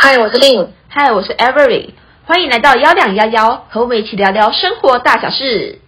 [0.00, 0.68] 嗨，我是 Lin。
[0.86, 1.90] 嗨，我是 Avery。
[2.24, 5.80] 欢迎来到幺两幺幺，和我们一起聊聊生活大小事。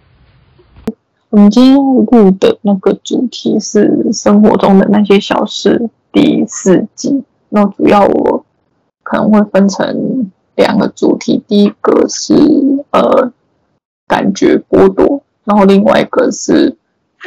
[1.29, 7.23] 我们今天录的那个主题是生活中的那些小事第四集。
[7.47, 8.45] 那主要我
[9.01, 12.33] 可能会分成两个主题，第一个是
[12.91, 13.31] 呃
[14.09, 16.75] 感觉剥夺，然后另外一个是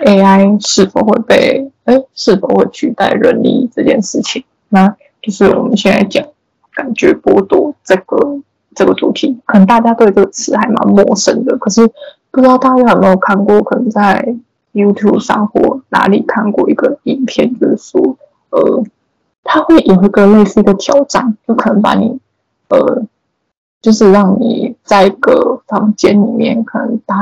[0.05, 4.45] AI 是否会被哎是否会取代人力这件事情。
[4.69, 6.23] 那就是我们现在讲
[6.75, 8.41] 感觉剥夺这个
[8.75, 11.91] 这个主题，可能大家对这个词还蛮陌生的，可是。
[12.35, 13.63] 不知道大家有没有看过？
[13.63, 14.35] 可能在
[14.73, 18.17] YouTube 上或哪里看过一个影片，就是说，
[18.51, 18.83] 呃，
[19.45, 22.19] 他会有一个类似一个挑战，就可能把你，
[22.71, 23.05] 呃，
[23.81, 27.15] 就是让你在一个房间里面可能待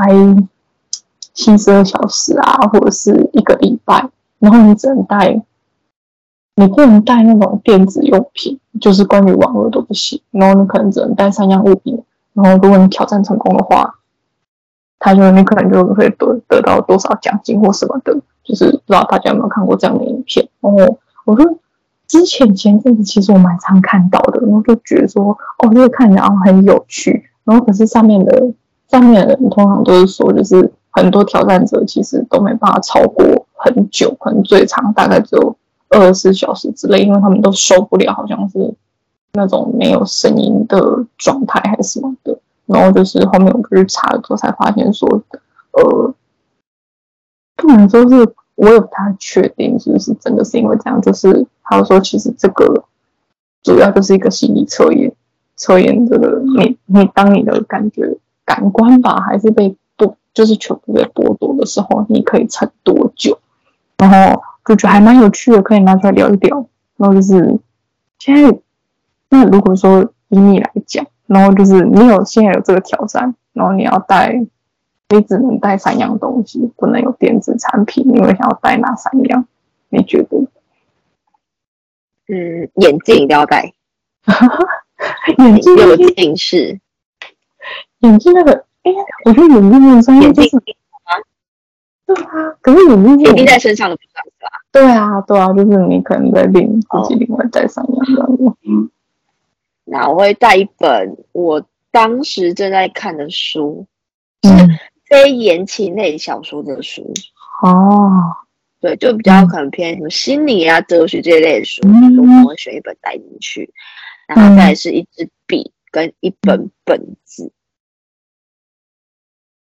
[1.31, 5.43] 七十二小时啊，或者是一个礼拜，然后你只能待，
[6.55, 13.95] 你不能带那种电子用品，就是关于网络都不行，然后你可能只能带三样物品，然后如果你挑战成功的话。
[15.05, 21.57] 他就：“你可能就会得得到多少奖金或什么的，就是不知道大家有没有看过这样的影片。”哦，我说
[22.07, 28.53] 之前前阵子其实我蛮常看到的，然后就觉得说：“哦，这个看起来很有趣。”然后可是上面的
[28.87, 33.25] 上面的人通常都是说，就是很多挑战者其实都没办法超过
[33.55, 35.53] 很久，可能最长大概只有
[35.89, 38.73] 二十四小时之类，因为他们都受不了，好像是
[39.33, 42.39] 那种没有声音的状态还是什么的。
[42.65, 45.07] 然后就是后面我就去查了之后才发现说，
[45.71, 46.13] 呃，
[47.57, 52.85] 不能说是我有不太确定是不是真的是因为这样，就是他说其实这个
[53.63, 55.13] 主要就是一个心理测验，
[55.55, 63.37] 测验这个你你当你的感觉感官吧还是被剥，就是全部被剥夺的时候，你可以撑多久？
[63.97, 66.67] 然后就觉得还蛮有趣的，可以拿出来聊一聊。
[66.97, 67.59] 然后就是
[68.19, 68.59] 现在
[69.29, 71.05] 那如果说以你来讲。
[71.25, 74.45] 然后就是你有现在有这个挑战，然后你要带，
[75.09, 78.03] 你只能带三样东西，不能有电子产品。
[78.05, 79.47] 你会想要带哪三样？
[79.87, 80.37] 你觉得？
[82.27, 83.73] 嗯，眼镜一定要戴。
[85.39, 86.81] 眼镜有近视。
[87.99, 88.91] 眼镜那个，哎，
[89.23, 90.49] 我觉得眼镜那个专业就是
[92.05, 94.23] 对啊，可是眼镜眼镜在身上的不算？
[94.73, 98.43] 对啊，对啊，就是你可能在另自己另外带三样这样子。
[98.67, 98.89] 嗯。
[99.85, 103.85] 那我会带一本我当时正在看的书，
[104.41, 104.49] 是
[105.05, 107.13] 非言情类小说的书。
[107.61, 108.09] 哦，
[108.79, 113.71] 对，就比较可能偏什么心理啊、哲学这一类的书，嗯、我会选一本带进去。
[114.25, 117.51] 然后再是一支笔跟一本本子，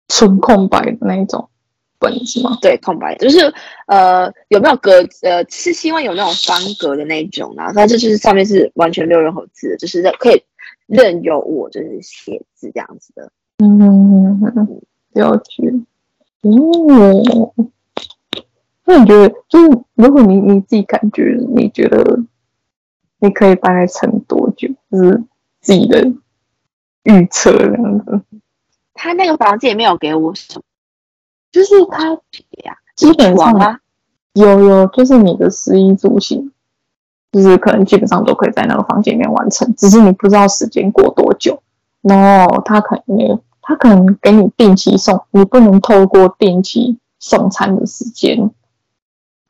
[0.10, 1.50] 纯空白的那一种。
[2.00, 2.58] 本是吗？
[2.62, 3.54] 对，空白就是
[3.88, 4.92] 呃，有没有格？
[5.24, 7.74] 呃，是希望有那种方格的那种啊。
[7.74, 10.44] 它这就是上面是完全没有任何字，就是可以
[10.86, 13.32] 任由我就是写字这样子的。
[13.60, 14.40] 嗯，
[15.14, 15.74] 了解。
[16.42, 17.54] 哦，
[18.86, 22.20] 那你觉得，就是如果你你自己感觉，你觉得
[23.20, 24.70] 你可以大概撑多久？
[24.92, 25.24] 就是
[25.60, 26.06] 自己的
[27.04, 28.22] 预测这样子。
[28.94, 30.62] 他那个房间也没有给我什么。
[31.52, 32.12] 就是他
[32.64, 33.80] 呀，基本上
[34.34, 36.52] 有有，就是你的食衣住行，
[37.32, 41.62] 就是可能基本上都可以在那个房间里面完成，只是你不知道时间过多久。
[42.02, 48.52] 然后他可能他可能给你定期送，你不能透过定期送餐的时间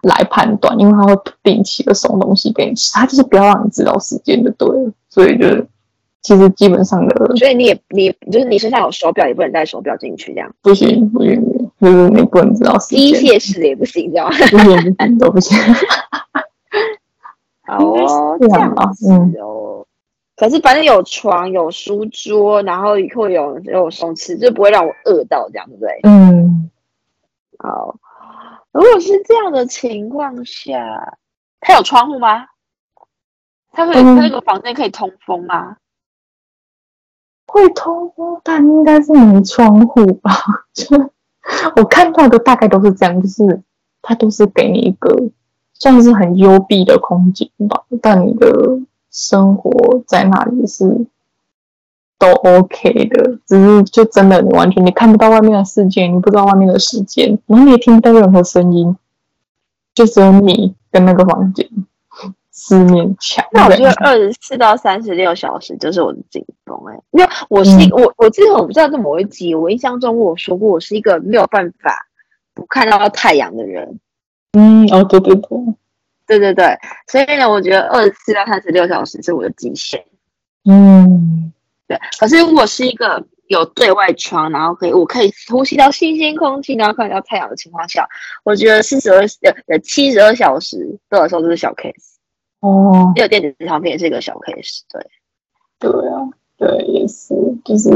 [0.01, 4.91] 来判断，因为他会不定期的送东西给你吃，他就是不要让你知道时间就对了。
[5.09, 5.67] 所以就是
[6.21, 11.66] 其实基本上的，所以你也你就是你身上有手表，也不能带手表进去，这样不行不行。
[11.79, 14.31] 就是你不能知道时间，机械式的也不行，知道吗？
[14.35, 15.57] 机械式都不行。
[17.63, 19.85] 好哦，这样啊，嗯哦。
[20.35, 25.99] 可是反正有床有书桌，然后会有有松弛，就不会让我饿到，这样对不对？
[26.03, 26.69] 嗯。
[27.59, 27.95] 好，
[28.71, 31.17] 如果是这样的情况下，
[31.59, 32.45] 它有窗户吗？
[33.71, 35.77] 它会，它那个房间可以通风吗？
[37.47, 40.31] 会通风，但应该是没窗户吧？
[40.73, 41.11] 就。
[41.77, 43.61] 我看到的大概都是这样，就是
[44.01, 45.29] 它都是给你一个
[45.73, 48.79] 算是很幽闭的空间吧，但你的
[49.11, 51.07] 生活在那里是
[52.19, 58.95] 都 OK 的，只是就真的你完全你看不到外面的世界，你不知道外面的时间，然后你也听不到任何声音，
[59.93, 61.67] 就只有你跟那个房间。
[62.59, 72.07] 四面墙，那我觉得二十四到三十六小时就是我的紧绷哎，因为我是一个、嗯、我我记得我不知道这某一集，我印象中我说过我是一个没有办法
[72.55, 73.99] 不看到太阳的人。
[74.53, 75.75] 嗯，哦，对对对，
[76.25, 80.03] 对对对，所以呢，我觉得二十四到三十六小时是我的极限。
[80.67, 81.53] 嗯，
[81.87, 81.99] 对。
[82.19, 88.09] 可是如果是一个有对外窗，然后可以我可以呼吸到新鲜空气，然后看到太阳的情况下，
[88.43, 92.16] 我觉得四十二呃呃七十二小时对我来说都是小 case。
[92.59, 95.05] 哦，这个电子唱片也是一个小 case，对。
[95.79, 96.27] 对啊，
[96.57, 97.91] 对，也是，就是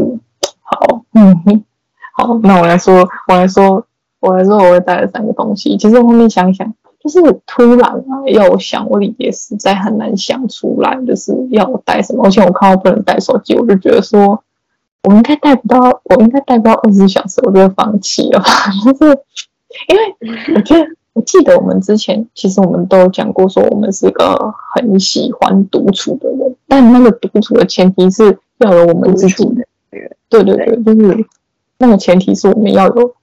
[0.62, 1.36] 好，嗯，
[2.16, 3.84] 好，那我来说，我来说，
[4.20, 5.76] 我来说，我会带了三个东西。
[5.78, 12.24] 其实我后面想想，就是突然啊，要我想，我也实在很难想出来，就是要我带什么。
[12.26, 14.44] 而且我看到不能带手机，我就觉得说，
[15.10, 18.46] 我应该带不到，我应该带不到二十四小时，我就会放弃了吧。
[18.86, 19.20] 就是
[19.88, 20.86] 因为我觉得。
[21.14, 30.16] 我记得我们之前其实我们都讲过，说我们是个很喜欢独处的人，但那个独处的前提是要有我们自己的人。
[30.30, 31.26] 对对对，就是
[31.80, 33.14] 那个前提是我们要有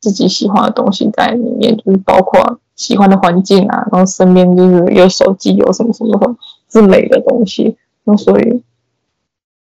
[0.00, 6.36] 自己喜欢的东西在里面，就是包括喜欢的环境啊，然后身边就是有手机，有什么什么什么
[6.68, 7.76] 之类的东西。
[8.02, 8.62] 那所以，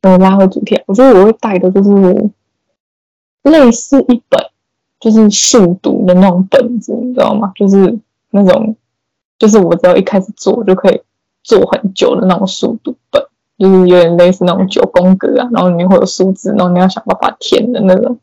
[0.02, 2.30] 嗯，拉回主题，我觉得我会带的就是
[3.42, 4.46] 类似一本。
[5.06, 7.52] 就是速读的那种本子，你知道吗？
[7.54, 7.96] 就是
[8.32, 8.76] 那种，
[9.38, 11.00] 就是我只要一开始做就可以
[11.44, 13.24] 做很久的那种速读本，
[13.60, 18.18] 就是有点类似那种九宫格啊，然后里面会有数字，然后你要想办法填的那种，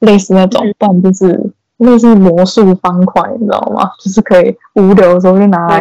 [0.00, 3.90] 类似那种，不然就是类似魔术方块，你知道吗？
[3.98, 5.80] 就是可以无聊的时候就拿来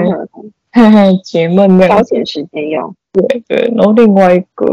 [0.71, 2.95] 嘿嘿解闷那样，消遣时间用。
[3.11, 4.65] 对对，然后另外一个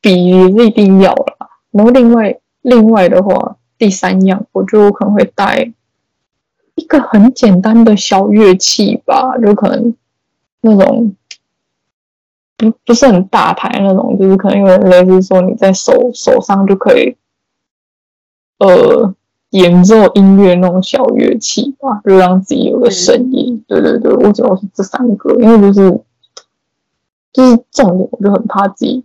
[0.00, 2.34] 笔也是一定要了，然后另外。
[2.66, 5.72] 另外的话，第三样我就可能会带
[6.74, 9.94] 一个很简单的小乐器吧，就可能
[10.62, 11.14] 那种
[12.56, 17.16] 不不是很大台那种，就是可能因为类似说你在手手上就可以
[18.58, 19.14] 呃
[19.50, 23.64] 演奏音乐那种小乐器吧，就让自己有个声音。
[23.68, 26.00] 对对对，我主要是这三个，因为就是
[27.32, 29.04] 就是重点，我就很怕自己。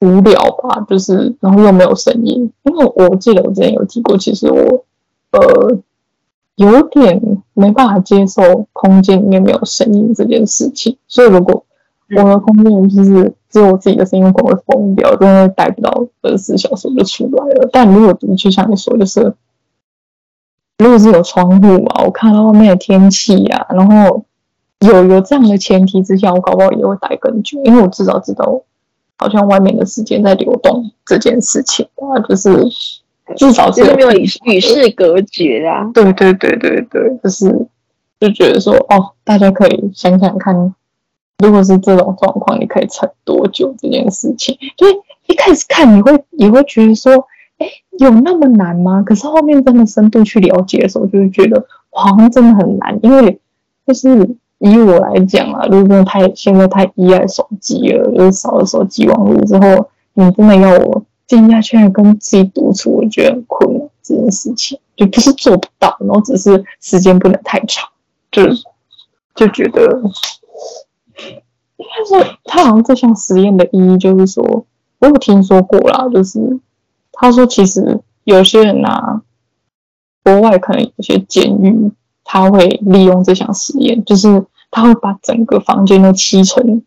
[0.00, 4.84] 无聊吧，就是然后又没有声音，因为我记得我之前有提过，其实我
[5.30, 5.78] 呃
[6.56, 11.64] 有点没办法接受空间里面没有声音这件事情，所以如果
[12.10, 17.68] 我的空间就是只有我自己的声音，我会疯掉，真的待不到二十四小时就出来了。
[17.72, 19.34] 但如果的确像你说，就是
[20.76, 24.24] 如果是有窗户嘛，我看到外面的天气呀，然后
[24.80, 28.60] 有有这样的前提之下，我搞不好也会待更久，因为我至少知道。
[29.18, 32.50] 好像外面的时间在流动这件事情啊，就是
[33.36, 35.90] 至少是没有与与世隔绝啊。
[35.94, 37.66] 对对对对对，就是
[38.20, 40.74] 就觉得说哦，大家可以想想看，
[41.38, 44.56] 如果是这种状况，你可以撑多久这件事情？
[44.76, 44.92] 所以
[45.26, 47.12] 一开始看你会也会觉得说，
[47.58, 47.66] 哎，
[47.98, 49.02] 有那么难吗？
[49.02, 53.40] 可是后面真的深度去了解的时候，就会觉得好像真的很难，因为
[53.86, 54.36] 就是。
[54.58, 63.88] 以我来讲啊，如果真的太现在太依赖手机了，就是少了手机网络之后，你真的要我静下心来跟自己独处，我觉得很困难。
[64.02, 67.88] 这件事情就不是做不到，然后只是时间不能太长，
[68.30, 68.44] 就
[69.34, 70.00] 就觉得，
[71.76, 74.64] 应该说他好像这项实验的意义就是说，
[75.00, 76.60] 我有听说过啦，就是
[77.12, 79.22] 他说其实有些人啊，
[80.22, 81.90] 国外可能有些监狱。
[82.28, 86.82] 他会利用这项实验，就是他会把整个房间都漆成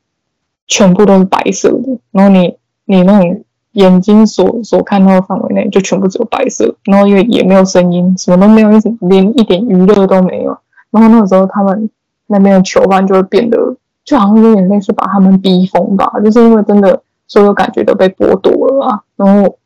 [0.67, 10.57] 全部都是白色的，然后你你那种眼睛所所看到的范围内就全部只有白色，然后因为也没有声音，什么都没有，一连一点娱乐都没有。
[10.91, 11.89] 然后那个时候他们
[12.27, 13.57] 那边的囚犯就会变得
[14.03, 19.57] 就好像有点类似把他们逼疯吧，就是因为真的所有感觉都被剥夺了啊，然后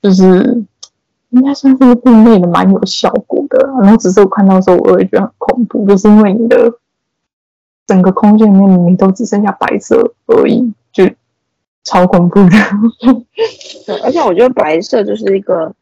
[0.00, 0.64] 就是。
[1.30, 3.58] 应该算是另类的，蛮有效果的。
[3.82, 6.72] 然后只是我看到的时候，我会觉得很恐怖，就是因为你的
[7.86, 11.04] 整个空间里面，你都只剩下白色而已，就
[11.84, 12.50] 超恐怖的。
[13.86, 15.74] 对，而且我觉得白色就是一个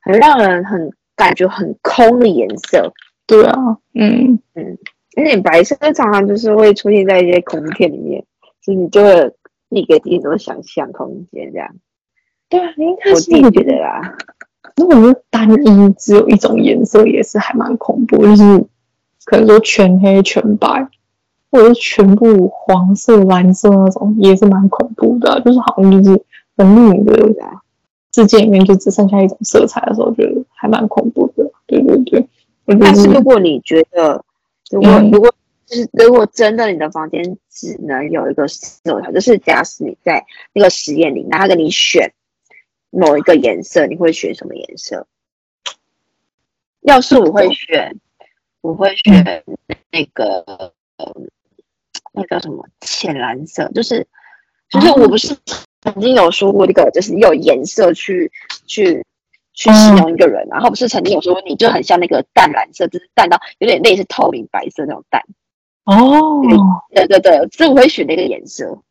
[0.00, 2.92] 很让人很感觉很空的颜色。
[3.26, 4.78] 对啊，嗯嗯，
[5.16, 8.24] 因为白色常常就是会出现在一些恐怖片里面，
[8.62, 9.34] 所以你就会
[9.68, 11.74] 立给自己多想象空间这样。
[12.48, 14.16] 对啊，应该是我自己觉得啦。
[14.78, 18.64] 如果是单一只有一种颜色，也是还蛮恐怖，就是
[19.24, 20.88] 可能说全黑全白，
[21.50, 25.40] 或者是全部黄色、蓝色那种，也是蛮恐怖的啊。
[25.40, 26.22] 就是好像就是
[26.56, 27.34] 很令你的
[28.14, 31.50] 世界里面就只剩下一种色彩的时候，觉得还蛮恐怖的。
[31.66, 32.28] 对对对。
[32.80, 34.24] 但是如果你觉得，
[34.70, 35.34] 如果如果
[35.66, 42.12] 就是如果真的你的房间只能有一个色彩，就是假使你在那个实验里，拿给你选。
[42.90, 45.06] 某一个颜色，你会选什么颜色？
[46.80, 47.96] 要是我会选，
[48.60, 49.44] 我会选
[49.90, 51.14] 那个，呃，
[52.12, 54.06] 那个叫什么浅蓝色，就是
[54.70, 55.36] 就是我不是
[55.82, 58.32] 曾经有说过这个，就是用颜色去
[58.66, 59.04] 去
[59.52, 65.22] 去形容一个人，然后不是曾经有说过你就很像那个淡蓝色，就是淡到有点类似透明白色那种淡。
[65.84, 66.42] 哦，
[66.94, 68.82] 对对对，所以我会选那个颜色。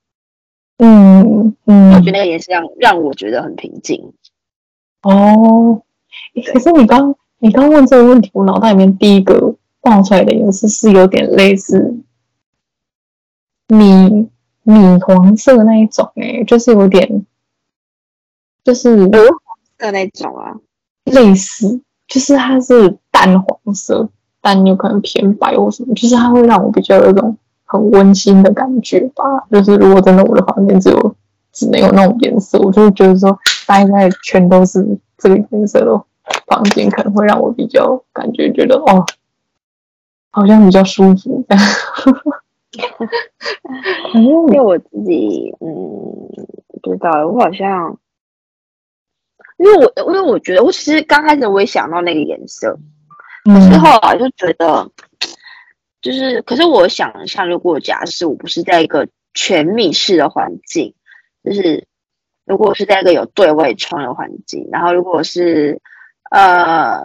[0.77, 4.13] 嗯嗯，我觉得那个颜色让让我觉得很平静。
[5.01, 5.81] 哦，
[6.53, 11.97] 可是你刚你刚问这个问题，我脑袋里面第一个冒出来的颜色是有点类似
[13.67, 14.29] 米
[14.63, 14.73] 米
[15.05, 17.25] 黄色那一种，哎，就是有点，
[18.63, 20.55] 就是鹅黄色那种啊，
[21.05, 24.09] 类似，就是它是淡黄色。
[24.39, 29.23] 但有可能偏白或什么，就是它会让我比较有一种很温馨的感觉吧。
[29.51, 31.15] 就是如果真的我的房间只有
[31.51, 34.83] 只能有那种颜色，我就会觉得说待在全都是
[35.17, 36.03] 这个颜色的
[36.47, 39.05] 房间，可能会让我比较感觉觉得哦，
[40.31, 41.45] 好像比较舒服。
[44.13, 45.69] 因为我自己嗯
[46.81, 47.97] 不知道，我好像
[49.57, 52.77] 因为我因为我觉得我其实刚开始我也想到那个颜色。
[53.45, 54.91] 可是后来就觉得，
[56.07, 60.95] 就是，可是我想一下，如果假设我不是在一个全密室的环境，
[61.43, 61.85] 就是
[62.45, 65.81] 如果我是在一个有对外窗的环境，然后如果是
[66.31, 66.97] 呃，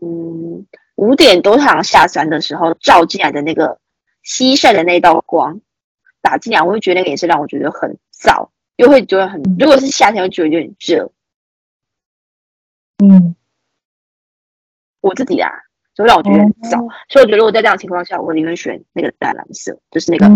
[0.00, 3.78] 嗯，五点多太阳下山的时候照进来的那个
[4.22, 5.60] 西晒的那道光
[6.22, 11.12] 打进来，我会觉得那个也是让我觉得很燥，又会觉得很，如果是夏天，会觉得有点热，
[13.04, 13.34] 嗯。
[15.00, 15.48] 我自己啊，
[15.98, 16.78] 所以让我觉得很糟。
[16.78, 20.28] 嗯、所以我觉得，如果在这样的情况下，我宁愿选那个淡蓝色，就是那个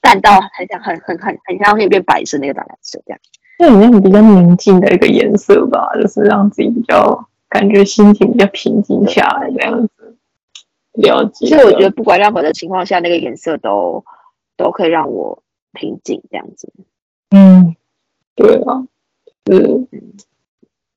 [0.00, 3.20] 淡到很像很很很很像可以变白色那个淡蓝色这样。
[3.58, 10.16] 那好像比较宁静的一个颜色吧，就是让自己比较感觉心情比较平静下来这样子。
[10.94, 11.48] 了解。
[11.48, 14.02] 所以我觉得，不管任何的情况下，那个颜色都
[14.56, 15.42] 都可以让我
[15.74, 16.72] 平静这样子。
[17.28, 17.76] 嗯，
[18.34, 18.86] 对啊，
[19.46, 19.86] 是，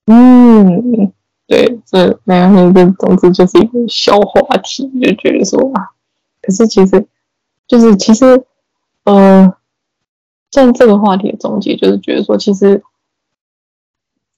[0.06, 1.12] 嗯。
[1.48, 5.92] 对，这两个人的总之就是一个小话题，就觉得说啊，
[6.42, 7.06] 可是其实，
[7.66, 8.44] 就是其实，
[9.04, 9.54] 呃，
[10.50, 12.82] 像这个话题的总结就是觉得说，其实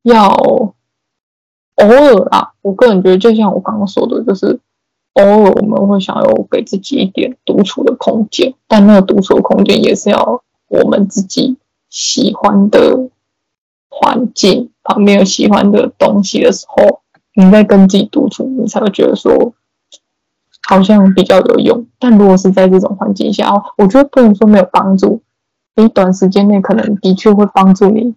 [0.03, 0.65] 要偶
[1.75, 4.61] 尔啊，我个人觉得，就像我刚刚说的，就是
[5.15, 11.57] 偶尔我们会想要给自己一点独处的空间，但那个独处的空间也是要我们自己
[11.89, 13.10] 喜欢的
[13.91, 17.01] 环境，旁边有喜欢的东西的时候。
[17.33, 19.55] 你在跟自己独处，你才会觉得说
[20.67, 21.87] 好像比较有用。
[21.99, 25.23] 但如果是在这种环境下，我觉得不能说没有帮助。
[25.77, 28.15] 你短时间内可能的确会帮助你，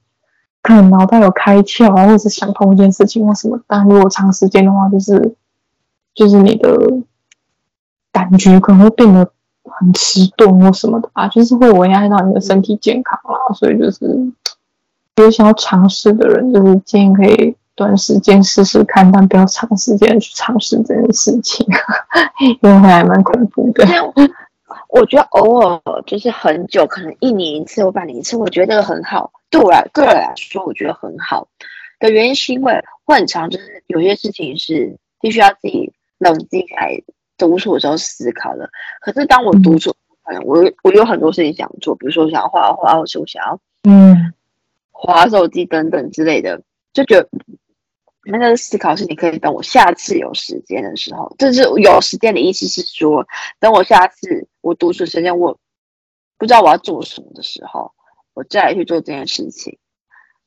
[0.64, 3.62] 可能脑袋有开窍，或者是想通一件事情或什么。
[3.68, 5.36] 但如果长时间的话，就是
[6.16, 6.76] 就是你的
[8.12, 9.32] 感觉可能会变得
[9.64, 13.54] 很迟钝或什么的啊，就是会危害到你的身体健康啊。
[13.54, 14.32] 所以就是
[15.22, 17.56] 有想要尝试的人，就是建议可以。
[17.76, 21.66] 短时间试试看，但不要长时间去尝试这件事情，
[22.62, 23.84] 因为还蛮恐怖的。
[24.90, 29.32] 我觉得偶尔就是很久，可能一年一次或半年一次，我觉得这个很好。
[29.50, 31.48] 对我来个人来说，我觉得很好
[32.00, 37.02] 的原因是因为会很长，就是有些事情是必须要自己冷静来
[37.40, 38.70] 独处的时候思考的。
[39.02, 39.92] 可是当我独处，
[40.24, 44.32] 可能、嗯、我我有很多事情想做，比如说我想要画画，或者我想要嗯
[45.06, 46.62] 滑手机等等之类的，
[46.94, 47.30] 就觉得。
[48.26, 53.28] 那个思考是，你可以等我下次有时间的时候，就是有时间的意思是说，
[53.60, 55.60] 等我下次我独处时间，我
[56.38, 57.92] 不知道我要做什么的时候，
[58.34, 59.78] 我再来去做这件事情。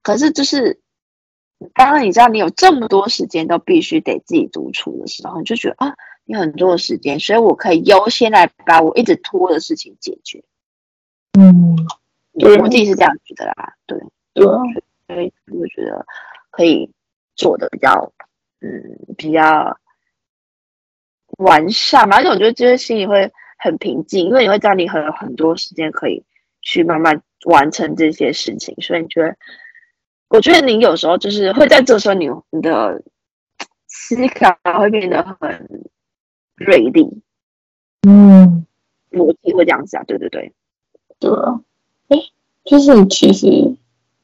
[0.03, 0.81] 可是就是，
[1.75, 5.95] 当你知道你有这么多时间都必须得自己独处的时候，你就觉得啊，
[6.25, 10.43] 你很多时间，所以我可以优先来把我一直拖的事情解决。
[11.39, 11.77] 嗯，
[12.33, 14.01] 我自己是这样觉得啦，对，
[14.37, 14.45] 对，
[15.09, 16.07] 所以我觉得
[16.51, 16.91] 可以。
[17.39, 18.15] 做的比较，
[18.63, 19.79] 嗯，比较
[21.37, 26.25] 完善嘛，而且我觉得这些心里会很平静，因为你会知道你还有很多时间可以
[26.63, 29.37] 去慢慢完成这些事情，所以你觉得，
[30.29, 33.03] 我觉得你有时候就是会在这时候你，你你的
[33.87, 35.91] 思考会变得很
[36.55, 37.23] 锐利，
[38.09, 38.65] 嗯，
[39.11, 40.55] 逻辑会这样子啊，对对对，
[41.19, 41.61] 对啊，
[42.09, 42.17] 哎，
[42.65, 43.76] 就是其实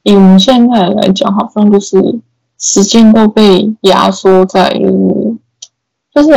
[0.03, 2.21] 以我们现在来讲，好像就是。
[2.59, 4.69] 时间都被压缩在，
[6.13, 6.29] 就是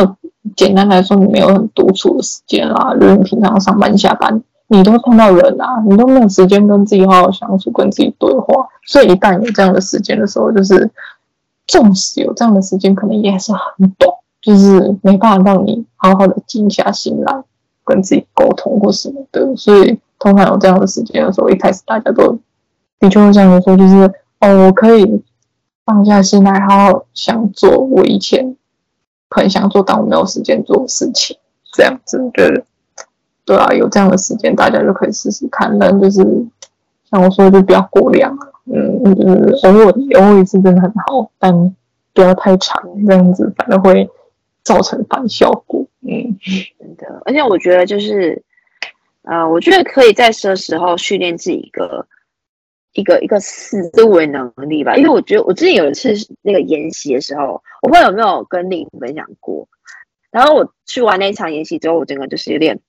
[0.57, 2.93] 简单来说，你没有很独处的时间啦。
[2.95, 8.67] 如果你平常上班下班，你都碰到人啊，你都没有时间跟自己好好相处，跟自己对话。
[8.89, 10.91] 所以一旦有这样的时间的时候，就是
[11.69, 17.45] 纵使有这样的时间，可能也是很短，就是没办法让你好好的静下心来
[17.85, 19.55] 跟自己沟通或什么的。
[19.55, 19.97] 所以。
[20.19, 22.39] 通常有这样的时间的时候，一开始大家都
[22.99, 24.11] 的确会这样说，就是
[24.41, 25.23] 哦，我可以
[25.85, 28.57] 放下心来，好好想做我以前
[29.31, 31.37] 很想做但我没有时间做的事情，
[31.73, 32.65] 这样子，对，
[33.45, 35.79] 对啊，有这样的时间，大家就可以试试看。
[35.79, 36.23] 但就是
[37.11, 41.75] 像我说的，就不要过量，嗯，就是偶尔偶尔一次真的很好，但
[42.13, 44.09] 不要太长，这样子反而会
[44.63, 45.85] 造成反效果。
[46.01, 46.37] 嗯，
[46.79, 48.43] 真的，而且我觉得就是，
[49.23, 52.07] 呃，我觉得可以在这时候训练自己一个
[52.97, 54.97] 一个一个思维能力吧。
[54.97, 56.13] 因为我觉得我之前有一次
[56.43, 59.69] 那个研习的时候，我不知道有没有跟你分享过。
[60.31, 62.81] 然后我去完那一场研习之后，我整个就是有点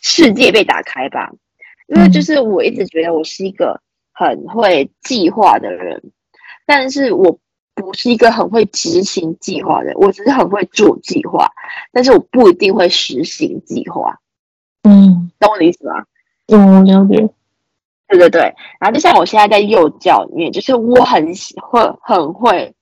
[0.00, 1.32] 世界被打开吧。
[1.86, 3.80] 因为就是我一直觉得我是一个
[4.12, 6.12] 很会计划的人，
[6.66, 7.38] 但是我。
[7.80, 11.48] 不是一个很会执行计划的人，我只是很会做计划，
[11.92, 14.18] 但是我不一定会实行计划。
[14.82, 16.04] 嗯，懂我的意思吗？
[16.48, 17.30] 嗯，了解。
[18.08, 18.40] 对对对，
[18.80, 22.74] 然后就像我现在在幼教里面，就是我很喜会很会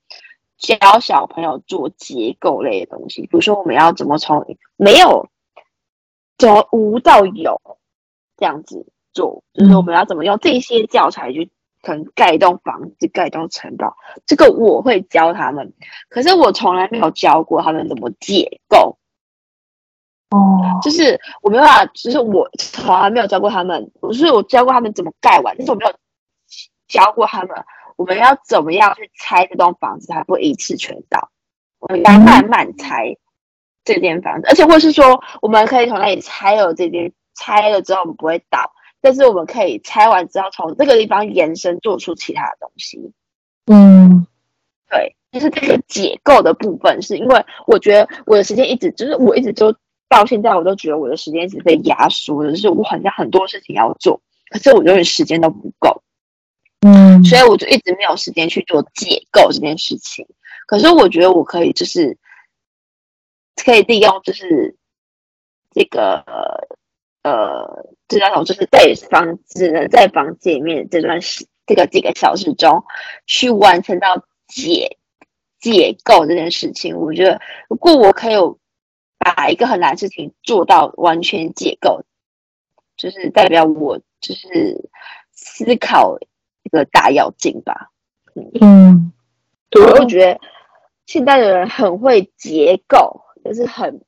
[0.57, 5.29] 教小朋友做结构类的东西，比如说我们要怎么从没有
[6.39, 7.61] 从无到有
[8.37, 11.51] 这样子做，就是我们要怎么用这些教材去。
[11.83, 15.73] 可能盖一栋房子，盖一栋城堡，这个我会教他们。
[16.09, 18.99] 可是我从来没有教过他们怎么解构。
[20.31, 23.91] 哦，就是我没有办法，就是我从来没有教过他们。
[24.01, 25.93] 不是我教过他们怎么盖完，但是我没有
[26.89, 27.51] 教过他们
[27.97, 31.31] 我们要怎么样去拆这栋房子，才不会一次全倒。
[31.79, 33.17] 我们要慢慢拆
[33.85, 38.73] 这间房子，而且或是说，我们可以从那里拆了这间，拆了之后我们不会倒。
[39.01, 43.13] 但是我们可以拆完之后，从这个地方延伸做出其他的东西。
[43.67, 44.27] 嗯，
[44.91, 49.73] 对，就是这个解构的部分，是因为我觉得我的时间一直就是我一直就
[50.09, 54.21] 到现在，我都觉得我的时间一直被压缩的，就是我好像很多事情要做，
[54.51, 56.03] 可是我永远时间都不够。
[56.81, 60.27] 嗯，所以我就一直没有时间去做解构这件事情。
[60.67, 62.19] 可是我觉得我可以，就是
[63.57, 64.77] 可以利用，就是
[65.73, 66.25] 这个。
[67.23, 72.85] 呃，这张图就是在房只能，在房间里面这段时这个几个小时中，
[73.27, 74.99] 去完成到解
[75.59, 76.97] 解构这件事情。
[76.97, 78.57] 我觉得，如果我可以有
[79.35, 82.05] 把一个很难的事情做到完全解构，
[82.97, 84.91] 就是代表我就是
[85.33, 86.19] 思考
[86.63, 87.91] 一个大要进吧。
[88.35, 89.13] 嗯，嗯
[89.71, 90.41] 对，我觉得
[91.07, 94.03] 现在的人很会结构，就是很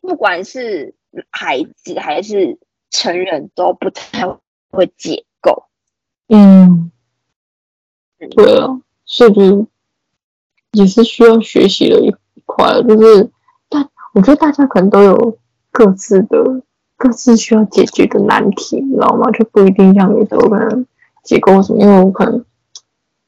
[0.00, 0.94] 不管是。
[1.30, 2.58] 孩子还是
[2.90, 4.28] 成人都不太
[4.68, 5.64] 会解构，
[6.28, 6.92] 嗯，
[8.18, 9.66] 对啊，所以
[10.72, 13.30] 也是需要学习的一块，就是大，
[14.16, 15.36] 我觉得大家可能都有
[15.70, 16.62] 各自的
[16.96, 19.30] 各自需要解决的难题，你知道吗？
[19.30, 20.86] 就不一定像你说可能
[21.22, 22.44] 解构什么，因为我可能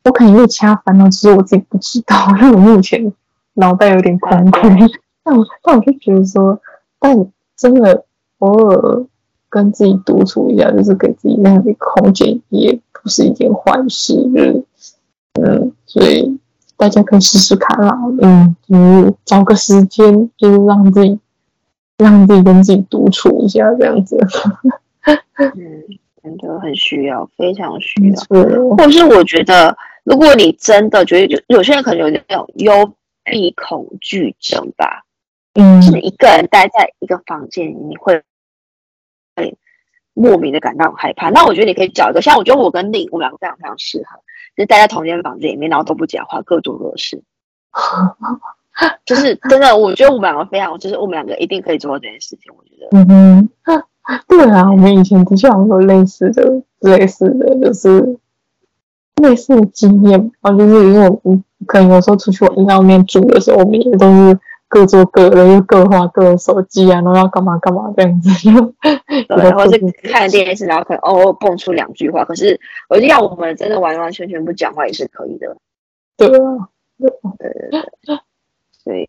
[0.04, 3.12] 我可能有其他烦恼，只是我自己不知道， 因为我目前
[3.54, 4.90] 脑袋有点空空，
[5.22, 6.60] 但我但我就觉得说，
[6.98, 7.30] 但。
[7.58, 8.04] 真的
[8.38, 9.04] 偶尔
[9.50, 14.14] 跟自己独处一下，就是给自己那样的空间，也不是一件坏事。
[14.14, 14.64] 就是，
[15.42, 16.38] 嗯，所以
[16.78, 17.94] 大家可以试试看啦。
[18.22, 21.18] 嗯，就是找个时间，就是让自己
[21.98, 24.16] 让自己跟自己独处一下，这样子。
[25.36, 25.82] 嗯，
[26.22, 28.14] 真的很需要，非常需要。
[28.30, 32.92] 或者是我觉得，如果你真的觉得有有些人可能有那种幽
[33.24, 35.04] 闭恐惧症吧。
[35.54, 38.22] 嗯，就是一个人待在一个房间，你会
[39.34, 39.56] 会
[40.18, 41.30] 莫名的感到很害怕。
[41.30, 44.18] 那我觉得你可以找一个，像我觉得我跟丽，我们两个非常非常适合，
[44.56, 47.22] 就是待在同一间房间里面，然后都不讲话，各做各事。
[49.04, 52.52] 就是真的，我觉得我们两个非常，就是我们两个一定可以做到这件事情。
[52.56, 53.82] 我觉得，嗯哼，
[54.28, 58.18] 对啊，我们以前的确好像有类似的、类似的，就是
[59.22, 60.30] 类似的经验。
[60.40, 64.38] 啊就是因为我可能有时候出去玩在外面住的时候，我们也都是。
[64.68, 68.30] 各做各的，又各花各的手机啊，然后要干嘛干嘛这样子，
[68.82, 72.24] 对，然后是看电视，然后可能偶尔蹦出两句话。
[72.24, 75.56] 可是，我觉得要我们真的完完全全不讲话也是可以的。
[76.18, 78.18] 对啊，对对对对。
[78.84, 79.08] 所以，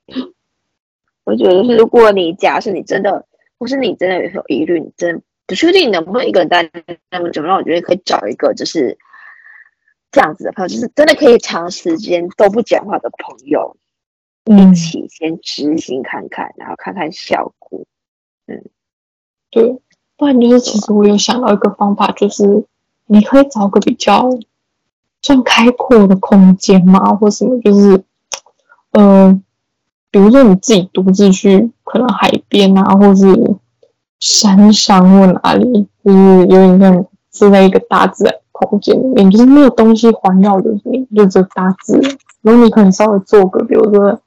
[1.25, 3.25] 我觉得是，如果你假设你真的，
[3.57, 6.69] 或是你真的有疑虑，你真不确定能不能一个人待
[7.11, 8.97] 那么久，那我觉得可以找一个就是
[10.11, 13.75] 这样子的朋友，就是真的可以长时间都不讲话的朋友。
[14.45, 17.81] 一起先执行看看，然后看看效果。
[18.47, 18.63] 嗯，
[19.51, 19.79] 对，
[20.17, 22.65] 不然就是其实我有想到一个方法，就是
[23.05, 24.27] 你可以找个比较
[25.21, 28.03] 算开阔的空间嘛，或什么，就是
[28.93, 29.41] 嗯、呃，
[30.09, 33.25] 比如说你自己独自去可能海边啊，或是
[34.19, 42.17] 山上或哪里，就是有点像是在一个大自然空间里面，就是没有东西环绕着你，就这大自然。
[42.41, 44.19] 然后你可能稍微做个，比如说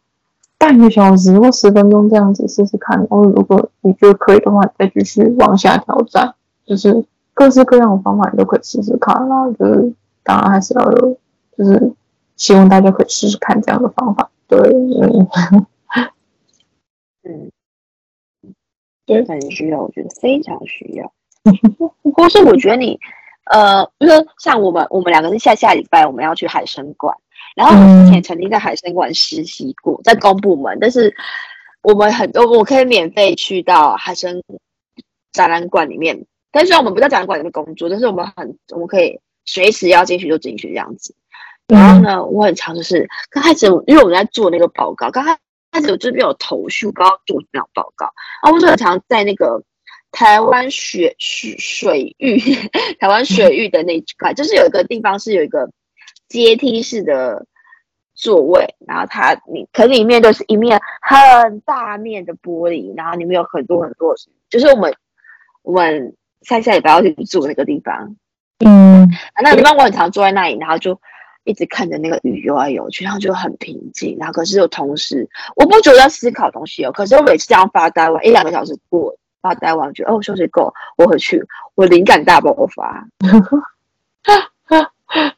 [0.63, 2.97] 半个小时或十分钟这样子试试看。
[2.97, 9.13] 然后如果你觉得可以的话，再继续往下挑战，就是各式各样的方法你都可以试试看。
[9.29, 11.19] 然后就是当然还是要有，
[11.59, 11.93] 就是
[12.37, 14.31] 希望大家可以试试看这样的方法。
[14.47, 15.29] 对，嗯。
[17.25, 17.51] 嗯
[19.05, 21.13] 对，很需要，我觉得非常需要。
[22.03, 23.01] 不过是我觉得你，
[23.51, 27.17] 呃，就是像我们，我们两个是下下礼拜我们要去海参馆，
[27.55, 31.15] 然后我之前曾经在海参馆实习过，在公部门，但是
[31.83, 34.41] 我们很多我可以免费去到海参
[35.33, 41.15] 展览馆里面，但是我们不在展览馆里面工作，但是我们很我们可以随时要进去就进去这样子。
[41.67, 45.39] 然后呢，我很常就是刚开始，因为我们在做那个报告，刚开。
[45.75, 48.05] 开始我这边有头绪，我不知道做什么报告。
[48.45, 49.63] 然后我就很常在那个
[50.11, 52.39] 台湾水水水域，
[53.01, 55.71] 台湾水域的那一块，就是有一个地方是有一个
[56.33, 57.47] 阶梯式的
[58.15, 64.15] 座位，然后它你可里面都是一面很大面的玻璃，然后里面有很多很多，
[64.49, 64.95] 就是我们
[65.63, 68.17] 我们下下礼拜要去住那个地方。
[68.65, 69.09] 嗯，
[69.43, 70.99] 那个地方我很常坐在那里，然后就。
[71.45, 74.17] 一直看着那个鱼游来游去，然后就很平静。
[74.17, 76.93] 然后可是又同时，我不觉得在思考东西哦。
[76.93, 83.05] 可是我每次这样发呆完一两个小时过，发呆完觉得哦，休息够，我回去，我灵感大爆发。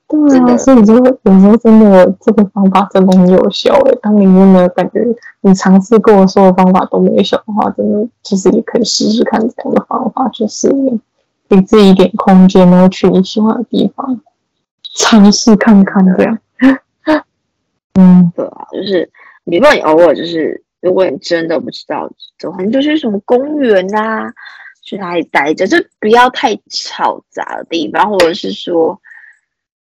[0.09, 3.99] 对啊，所以就有时候真的这个方法真的很有效诶。
[4.03, 5.05] 当你真的感觉
[5.41, 10.71] 你尝试过所有方法都没效的话，真的其实也可以试试看这样的方法，就是
[11.49, 14.21] 给自己一点空间，然后去你喜欢的地方。
[14.97, 16.39] 尝试看看这样，
[17.95, 19.11] 嗯，对啊，就是，
[19.45, 24.33] 比如说你偶尔就是，如果你真的不知道走，你就去什么公园啊，
[24.85, 29.01] 去哪里待着，就不要太嘈杂的地方，或者是说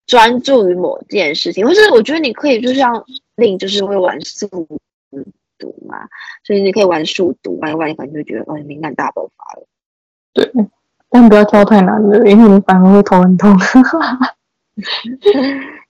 [0.07, 4.47] 专注于某件事情，或是我觉得你可以就像令就是会玩速
[5.57, 6.07] 读嘛，
[6.43, 9.65] 所以你可以玩速读，玩一玩你可能就觉得哦，敏感大爆发了。
[10.33, 10.51] 对，
[11.09, 13.57] 但不要挑太难的，因为你反而会头很痛。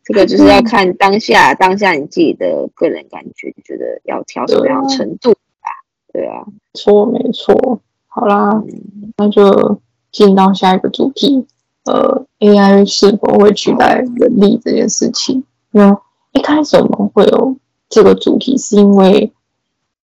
[0.04, 5.70] 这个就是要看当下，当下你自己的个人感觉，你觉得要挑什么样的程度吧？
[6.14, 7.82] 对啊，错，没错。
[8.08, 11.48] 好啦，嗯、那就进到下一个主题。
[11.86, 15.44] 呃，AI 是否会取代人力这件事情？
[15.72, 15.98] 那
[16.32, 17.56] 一开始我们会有
[17.90, 19.32] 这个主题，是因为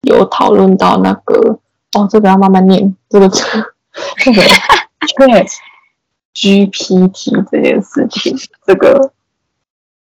[0.01, 1.59] 有讨论到那个
[1.93, 4.41] 哦，这个要慢慢念，这个这个
[5.17, 5.47] Chat
[6.33, 9.11] GPT 这件事情，这个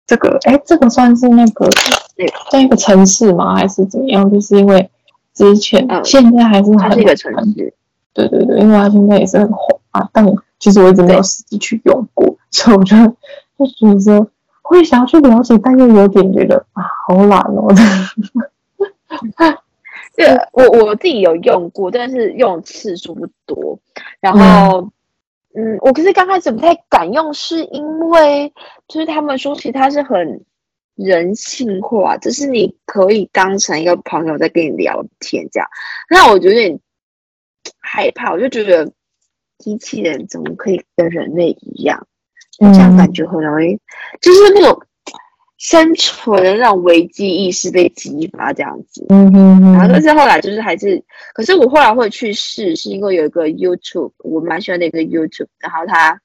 [0.07, 1.69] 这个，哎，这个算是那个
[2.51, 3.57] 在一个城市吗？
[3.57, 4.31] 还是怎么样？
[4.31, 4.89] 就是因为
[5.35, 7.75] 之前、嗯、现在还是很个城市，
[8.15, 10.09] 对对对，因为它现在也是很红啊。
[10.13, 10.25] 但
[10.59, 13.07] 其实我一直没有实际去用过， 所以我觉得
[13.59, 14.31] 就觉得说
[14.63, 17.69] 会想要去了解，但又有点觉得啊，好懒哦。
[20.17, 23.79] 对，我我自己有用过，但是用次数不多，
[24.21, 24.81] 然后。
[24.81, 24.91] 嗯
[25.59, 28.53] 嗯，我可是刚开始不太敢用，是因为
[28.89, 30.45] 就是他们说其实它是很
[30.97, 35.67] 人性化，就是你可以当成一个朋友在跟你聊天这样。
[36.11, 36.79] 那我就有点
[37.81, 38.93] 害怕，我就觉得
[39.59, 42.07] 机器人怎么可以跟人类一样？
[42.59, 43.79] 这样感觉很容易，
[44.21, 44.83] 就是那种。
[45.59, 56.21] 生存的那种危机意识被激发，这样子，嗯哼哼，然后但是后来就是还是，可是我后来会去试，是因为有一个 YouTube，我蛮喜欢的一个 YouTube，然后他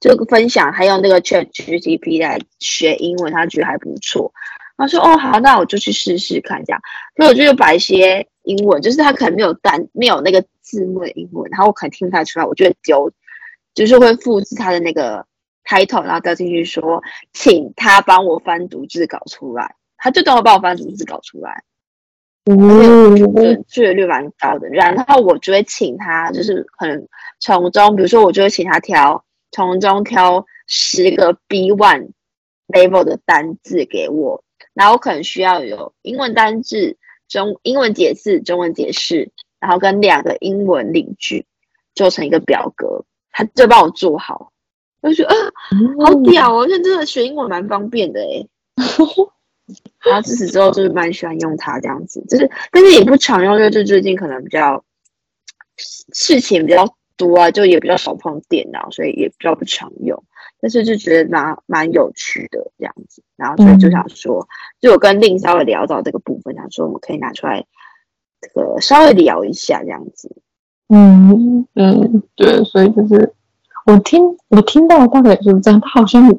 [0.00, 4.32] 就分享，他用那个 ChatGPT 来学英文，他觉得还不错，
[4.76, 6.80] 他说哦好，那我就去试试看这样，
[7.16, 13.10] 所以我就把一些英文，就是他可能没有单没有那个字幕的英文，然后我可能听不太出来，我就会丢，
[13.74, 15.26] 就是会复制他的那个。
[15.66, 21.64] title，，然后掉进去说，请他帮我翻逐字稿出来，他就等我帮我翻逐字稿出来，
[22.44, 24.68] 嗯，准确率蛮高的。
[24.68, 27.08] 然后我就会请他，就是可能
[27.40, 32.10] 从中，比如说我就会请他挑，从中挑十个 B1
[32.68, 34.43] level 的单字给我，
[34.74, 36.96] 然后我可能需要有英文单字、
[37.28, 41.46] 中英文解释、中文解释，然后跟两个英文领句
[41.94, 44.52] 做成一个表格，他就帮我做好。
[45.00, 45.36] 我就觉得啊，
[46.04, 46.66] 好屌哦！
[46.68, 48.48] 现在真的学英文蛮方便的诶。
[50.04, 54.84] 然后自此之后就是蛮喜欢用它这样子，就是但是也不常用，因为就最近可能比较
[56.12, 60.22] 事情比较多啊，就也比较少碰电脑，所以也比较不常用。
[60.64, 64.48] 但是就觉得蛮蛮有趣的这样子，然后所以就想说，
[64.80, 67.66] 就我跟令稍微聊到这个部分，想说我们可以拿出来
[68.40, 70.34] 这个稍微聊一下这样子。
[70.88, 73.34] 嗯嗯，对，所以就是
[73.84, 76.34] 我听我听到大概就是这样，他好像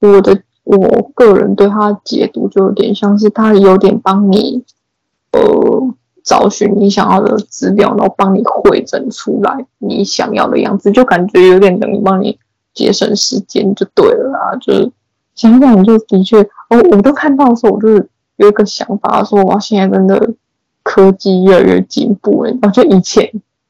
[0.00, 4.64] 我的我个人对他解读就有点像是他有点帮你
[5.32, 5.94] 呃
[6.24, 12.38] 找寻你想要的资料，然后帮你汇整出来你想要的样子，就感觉有点等于帮你
[12.76, 14.56] 节省时间就对了啦。
[14.60, 14.92] 就是
[15.34, 20.34] 想想就的确，哦，我都看到的时候，我就是有一个想法说，哇，现在真的
[20.84, 23.28] 科技越来越进步了，然后就以前。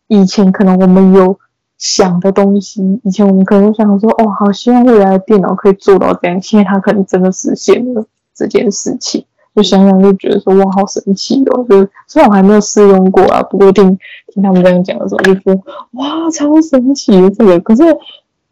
[0.09, 1.37] 以前可能我们有
[1.79, 6.41] 想的东西，以前我们可能想说，哦，好希望未来的电脑可以做到这样。
[6.41, 11.67] 现在它可能真的实现了这件事情，就想想就觉得说，哇，好神奇哦！
[11.69, 13.99] 就是虽然我还没有试用过啊，不过听
[14.33, 15.61] 听他们这样讲的时候，就说，
[15.95, 17.59] 哇，超神奇的这个。
[17.59, 17.83] 可是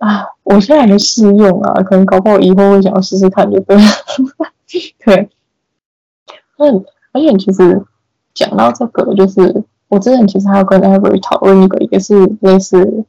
[0.05, 3.83] 啊，我现在还没试用啊，可能搞不好以后会想要试试看，就对了。
[5.05, 5.31] 对，
[6.59, 7.83] 嗯，而且其实
[8.35, 9.65] 讲到这个，就是。
[9.89, 13.05] 我之前其实还有跟 Avery 讨论一个，也是类似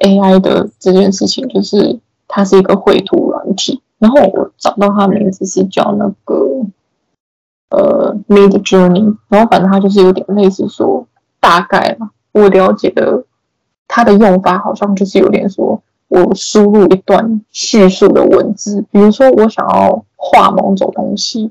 [0.00, 6.66] AI 的这件事情，就是它是一个绘图软体，然后我找到它的名字是叫那个
[7.70, 11.06] 呃 Midjourney，然后反正它就是有点类似说
[11.40, 13.24] 大概嘛，我了解的
[13.88, 15.75] 它的用法好像就是有点说
[16.24, 21.50] 我输入一段叙述的文字，比如说我想要画某种东西，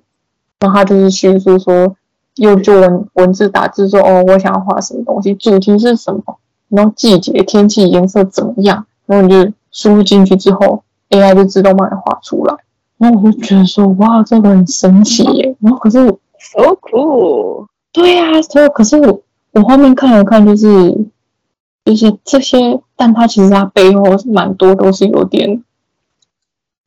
[0.60, 1.96] 然后它就是叙述说。
[2.38, 6.22] 又就文文字打字说哦，我想要画什么东西，主题是什么，
[6.68, 12.54] 然后季节、天气、颜色怎么样，然后你就输入进去之后，AI 就自动帮你画出来。
[12.98, 15.56] 然后我就觉得说哇，这个很神奇耶。
[15.62, 15.98] 然后可是
[16.38, 19.22] so cool，对呀、啊，所以可是我
[19.54, 20.68] 我后面看了看，就是
[21.86, 25.64] 就是这些，但它其实它背后是蛮多都是有点，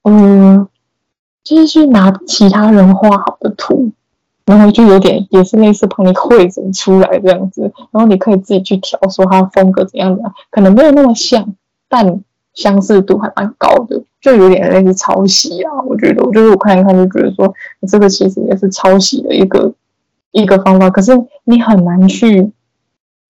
[0.03, 0.69] 嗯，
[1.43, 3.93] 就是去拿其他人画好的图。
[4.45, 11.55] 然后就有点也是类似帮你绘整出来这样子，然后你可以自己去调说它风格怎样的，可能没有那么像，
[11.87, 12.23] 但
[12.55, 15.71] 相似度还蛮高的，就有点类似抄袭啊。
[15.87, 17.53] 我觉得，我就是我看一看就觉得说，
[17.87, 19.71] 这个其实也是抄袭的一个
[20.31, 21.13] 一个方法，可是
[21.45, 22.51] 你很难去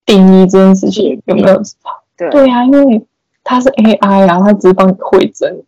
[0.08, 1.62] 定义这件事情有没有
[2.16, 2.30] 对。
[2.30, 3.06] 对啊，因为
[3.44, 5.62] 它是 AI 啊，它只是帮你绘整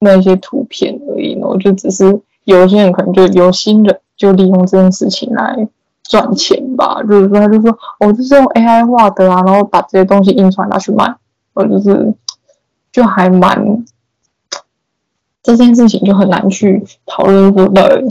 [0.00, 4.00] 那些图片而已，然后就只是有些人可能就有心人。
[4.14, 5.66] 就利用这件事情来
[6.04, 11.12] 赚钱吧，就是说，他就说，我就是用 AI 画的啊，然后把这些东西印出来拿去卖，
[11.54, 12.14] 我就是
[12.92, 13.84] 就还蛮
[15.42, 18.06] 这件事情就很难去讨论说到底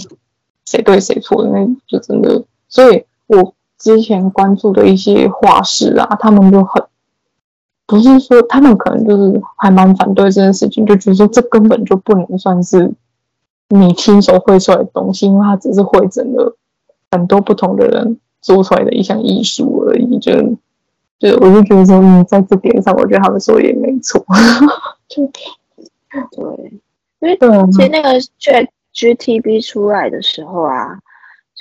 [0.66, 6.84] 谁对谁错的，那就真的，所以我之前关注的一些画师啊，他们就很
[7.86, 12.94] 不是说他们可能就是还蛮反对这件事情，就觉得说这根本就不能算是。
[13.74, 16.58] 你亲手绘出来的东西，因为它只是绘整了
[17.10, 20.20] 很多不同的人做出来的一项艺术而已。
[20.20, 20.34] 就
[21.18, 24.22] 就我就觉得说，嗯，在这点上，我觉得他们说也没错。
[25.08, 25.26] 就
[26.36, 26.82] 对，
[27.22, 31.00] 因为对，其实那个 ChatGPT 出来的时候啊，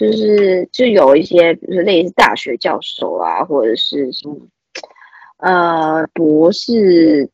[0.01, 4.35] 就是就有一些，比如说类似大学教授啊，或者是什么
[5.37, 7.29] 呃博士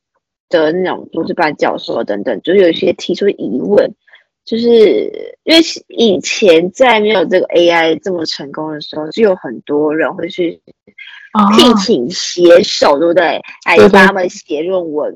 [0.49, 3.95] 的那种博士班教授等等，就有一些提出疑问。
[4.45, 10.61] 就是因为以前在没有这个 AI 这么成功的时候，就有很多人会去
[11.57, 13.41] 聘请写手，哦、对不对？
[13.65, 15.15] 来帮他们写论文。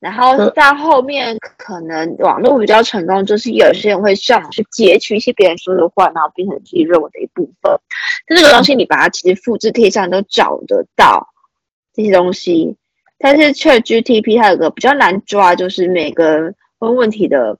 [0.00, 7.78] 然后到后面可能网络比较成功，就是有些人会上去截取一些别人说的话，然后变成自己认为的一部分。
[8.26, 11.28] 但这个东西你把它其实复制贴上都找得到
[11.94, 12.76] 这些东西。
[13.18, 17.58] 但是 ChatGPT 它有个比较难抓，就是每个问问题的。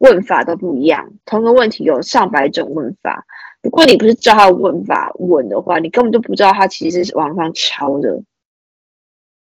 [0.00, 3.26] 问法都不一样，同个问题有上百种问法。
[3.64, 8.22] 如果你不是照他的问法问的话，你根本就不知道它其实是网上抄的。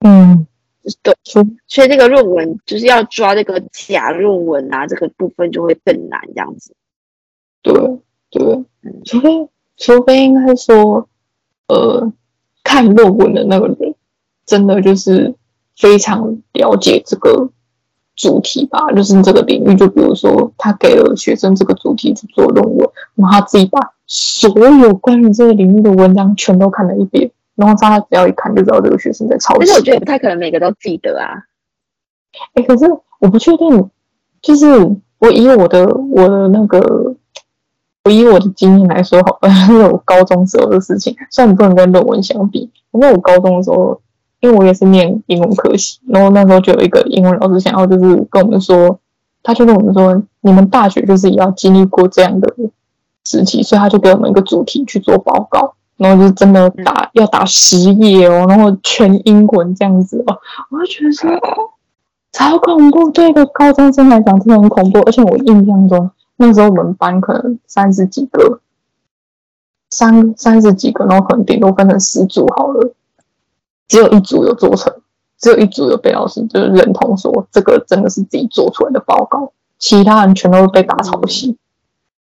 [0.06, 0.46] 嗯，
[1.02, 1.14] 对，
[1.66, 6.74] 所以这个论文就是要抓这个假论文啊，这个部分就会更难这样子。
[7.62, 7.74] 对
[8.30, 8.64] 对，
[9.04, 11.08] 除非除非应该说，
[11.68, 12.12] 呃，
[12.62, 13.94] 看论文的那个人
[14.46, 15.34] 真的就是
[15.76, 17.50] 非常了解这个。
[18.20, 19.76] 主题吧，就是这个领域。
[19.76, 29.60] 就比如说，他给了学生这个主题去做论文，然后他自己把所有关于这个领域的文章全都看了一遍，然后他只要一看就知道这个学生在抄袭。
[29.60, 31.44] 但是我觉得不太可能每个都记得啊。
[32.54, 32.86] 哎，可是
[33.20, 33.90] 我不确定，
[34.40, 34.66] 就是
[35.18, 37.14] 我以我的我的那个，
[38.04, 44.00] 我以我的经验来说，好吧，因为我高中时候的事情，虽然不能跟论文相比，因为我高中的时候。
[44.40, 49.00] 因为我也是念英文科系，然后那时候就有一个英文老师想要就是跟我们说，
[49.42, 52.54] 他就跟我们说，你们大学就是也要经历过这样的
[53.24, 60.38] 时期，所以他就给我们一个主题去做报告，然后就真的打要打十页哦，然后全英文这样子哦，
[60.70, 61.30] 我就觉得说
[62.32, 65.00] 超恐怖，对一个高中生来讲真的很恐怖。
[65.00, 68.60] 而且我印象中那时候我们班可能三十几个，
[69.90, 72.94] 三三十几个，然后可能顶多分成十组好了，
[73.88, 74.94] 只有一组有做成，
[75.38, 81.56] 只有一组有被老师就是认同说这个真的是自己做出来的报告，其他人全都被打抄袭。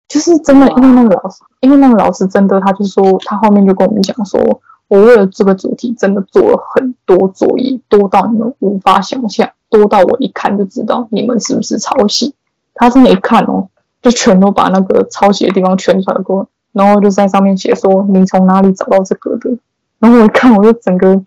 [0.09, 4.41] 就是真的，因为那个老师，因为那个老师真的，他就说，他后面就跟我们讲说，
[4.89, 12.35] 我为了这个主题真的做了很多作业，多到你们无法想象，多到我一看就知道你们是不是抄袭。
[12.75, 13.69] 他真的，一看哦，
[14.01, 19.51] 就全都把那个抄袭的地方全传过，然后就在上面写说你从哪里找到这个的。
[19.99, 21.21] 然后我一看，我就整个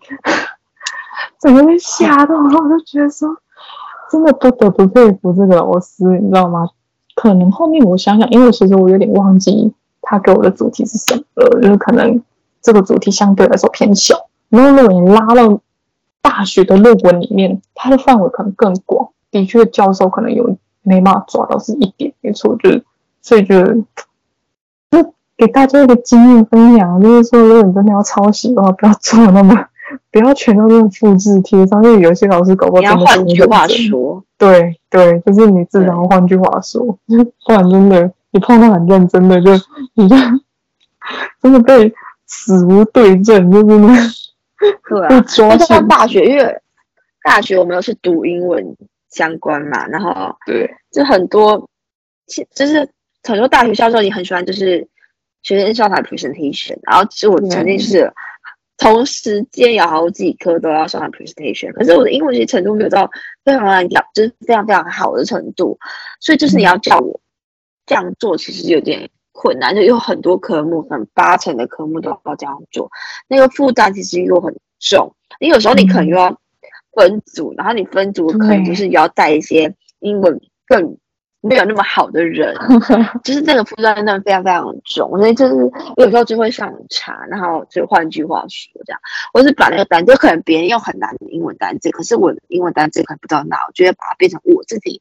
[1.38, 3.28] 整个被吓到，了我就觉得说，
[4.10, 6.68] 真的不得不佩服这个老师，你知道吗？
[7.22, 12.20] 可能后面我想想，因为其实我有点忘记他给我的主题是什么了，就是可能
[12.60, 14.26] 这个主题相对来说偏小。
[14.48, 15.60] 然后如果你拉到
[16.20, 19.10] 大学的论文里面，它的范围可能更广。
[19.30, 22.84] 的确，教授可能有没办法抓到是一点没错，就是
[23.20, 23.64] 所以就
[24.90, 29.54] 就给大家一个经验分享，就是说如果你真的要抄袭的话，不要做那么。
[30.10, 33.04] 不要全都用复制贴上，因为有些老师搞不好真的是。
[33.06, 36.98] 换句话说，对对，就是你至少换句话说，
[37.46, 39.50] 不然真的你碰到很认真的，就
[39.94, 40.16] 你就
[41.42, 41.92] 真的被
[42.26, 43.96] 死无对证，就是那
[44.88, 45.20] 对啊。
[45.28, 46.56] 抓像大学，因为
[47.22, 48.76] 大学我们又是读英文
[49.10, 51.68] 相关嘛，然后对，就很多，
[52.54, 52.88] 就是
[53.22, 54.86] 很多大学教授也很喜欢，就是
[55.42, 58.12] 学生上台 presentation，然后其实我曾经是。
[58.76, 63.08] 同时间有好几科都要上 presentation，可是我的英文其实程度没有到
[63.44, 65.78] 非常非常就是非常非常好的程度，
[66.20, 67.20] 所以就是你要叫我
[67.86, 72.90] 这样做，其实有点困难，就有很多科目，可能八成的科目都要这样做，
[73.28, 76.36] 那个负担其实又很重，你有时候你可能又要
[76.92, 80.96] 分组，然后你分组可能就是要带一些英文更。
[81.42, 82.56] 没有那么好的人，
[83.24, 85.54] 就是这个负担真的非常非常重，所以就是
[85.96, 89.00] 有时候就会上查，然后就换句话说这样，
[89.34, 95.00] 我是把那个单词，可能别人用很难的英文单词，可是我的英文单词可能不知道哪，我就会把它变成我自己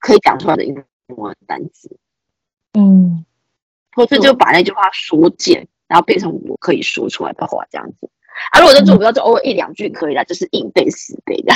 [0.00, 0.74] 可以讲出来的英
[1.08, 1.94] 文单词，
[2.72, 3.26] 嗯，
[3.94, 8.08] 或者就把那句话缩减，然后变成我可以说出来的话这样子。
[8.50, 11.52] 啊，如果这做不到，就偶尔一两句可以啦，就是硬背死背的。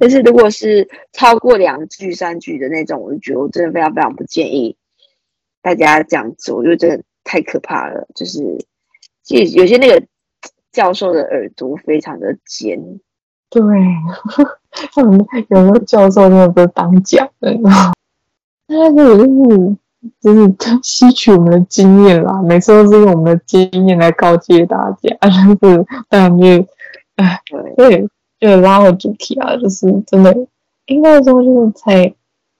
[0.00, 4.76] 但是如果是超过两句三句的那种，我就觉得我真的非常非常不建议
[5.60, 8.06] 大家这样做，我觉得真的太可怕了。
[8.14, 8.64] 就是
[9.22, 10.02] 其实有些那个
[10.72, 12.80] 教授的耳朵非常的尖，
[13.50, 13.60] 对，
[14.96, 17.54] 嗯，有的教授真的不是当讲的？
[18.66, 19.76] 他这个就是
[20.20, 25.54] 就是吸取我们的经验啦，每次都是用我们的经验来告诫大家， 但是
[26.08, 26.66] 当然就
[27.16, 27.40] 哎，
[27.76, 28.08] 对。
[28.44, 30.36] 就拉回主题啊，就是真的，
[30.84, 32.14] 应该说就是在，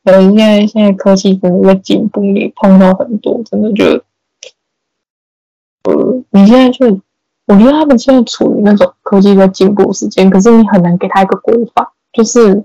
[0.04, 3.84] 呃，现在现在科技真的在进步，你碰到很多，真的就，
[5.82, 6.86] 呃，你现在就，
[7.46, 12.64] 我觉得他们现在处于那种科技在进步时间，可是你很难给他一个规范，就是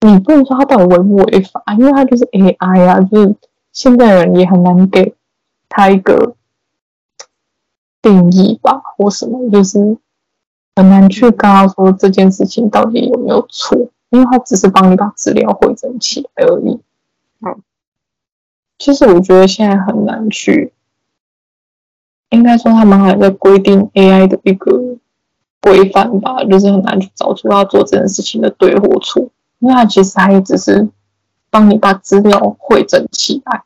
[0.00, 3.34] 你不能说他到底违不违法，因为他就是 AI 啊，就是
[3.72, 5.14] 现在人也很难给
[5.68, 6.34] 他一个
[8.00, 9.98] 定义吧，或什么，就是。
[10.76, 13.78] 很难去跟他说这件事情到底有没有错，
[14.10, 16.80] 因为他只是帮你把资料汇整起来而已。
[17.46, 17.62] 嗯，
[18.78, 20.72] 其实我觉得现在很难去，
[22.30, 24.96] 应该说他们还在规定 AI 的一个
[25.60, 29.22] 规范吧，就是很难去找出他做这件事情的对或错，
[29.60, 30.88] 因为他其实还只是
[31.50, 33.62] 帮你把资料汇整起来，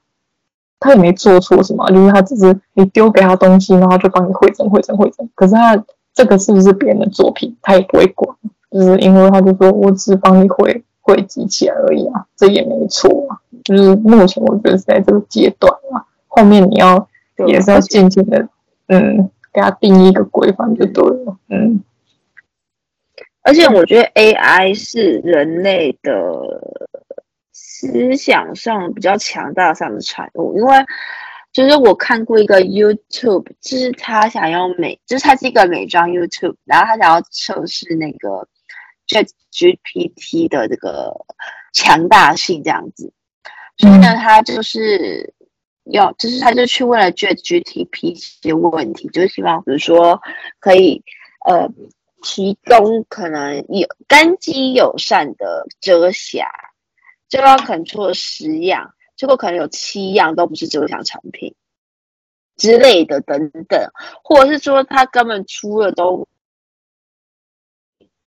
[0.79, 5.83] 他也没做错什么，就是他只是你丢给他东西，然后就帮你汇整、汇整、汇整，可是他。
[6.19, 8.37] 这个是不是别人的作品，他也不会管，
[8.73, 13.39] 就是因为他就说我只是帮你汇汇集起来而已啊，这也没错啊。
[13.63, 17.09] 就是目前我觉得是在这个阶段啊，后面你要
[17.47, 18.49] 也是要渐渐的，
[18.89, 21.85] 嗯，给他定义一个规范就对了，嗯。
[23.43, 26.13] 而且我觉得 AI 是人类的
[27.53, 30.85] 思想上比较强大上的产物，因为。
[31.59, 38.47] 就是我看过一个 YouTube，就是他想要美，就是他是一个美妆 YouTube，然后他想要测试那个
[39.09, 41.13] ChatGPT 的这个
[41.73, 43.13] 强大性这样子，
[43.77, 45.35] 所以呢，他就是
[45.83, 50.23] 要，就是他就去问了 ChatGPT 一些问题，就是希望比如说
[50.61, 51.03] 可以
[51.45, 51.69] 呃
[52.23, 56.49] 提供可能有干肌友善的遮瑕，
[57.29, 58.95] 就要可能出了十样。
[59.19, 61.55] 结果可能有七样都不是这项产品，
[62.57, 63.91] 之类的等等，
[64.23, 66.27] 或者是说他根本出的都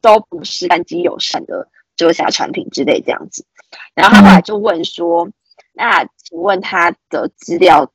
[0.03, 3.47] 都不是三 G 友善的遮瑕产品之类这样子。
[3.95, 5.33] 然后他后来就问说：“嗯、
[5.75, 7.93] 那请问他的资料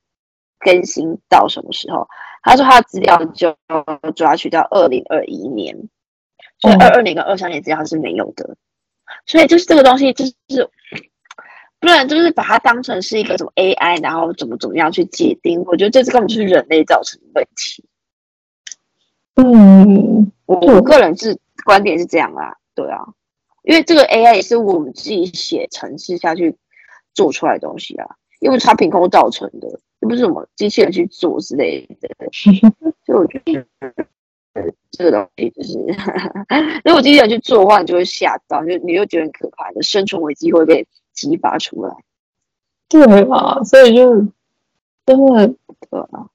[0.57, 2.07] 更新到什么时候？”
[2.41, 3.57] 他说他的资料就
[4.15, 5.75] 抓取到二零二一年，
[6.59, 8.55] 所以二二年跟二三年资料是没有的。
[9.25, 10.33] 所以就是这个东西，就是
[11.79, 15.61] 不然就是把它当成是一个什么 AI，然后怎么怎么样去界定？
[15.65, 17.85] 我觉得这是根本就是人类造成的问题。
[19.35, 23.05] 嗯，我我个人是观点是这样啦，对啊，
[23.63, 26.55] 因为这个 AI 也是我们自己写程式下去
[27.13, 32.09] 做出来的东西啊，又不是它凭空造成的，又不是什么机器人去做之类的，
[33.05, 33.65] 所以我觉得。
[34.91, 35.77] 这个东西就是，
[36.85, 41.95] 如果机器人去做的话，你就会吓到，就你又觉得很可怕的生存危机会被激发出来。
[42.87, 44.27] 对啊，所以就
[45.05, 45.47] 真的
[45.89, 46.27] 对啊，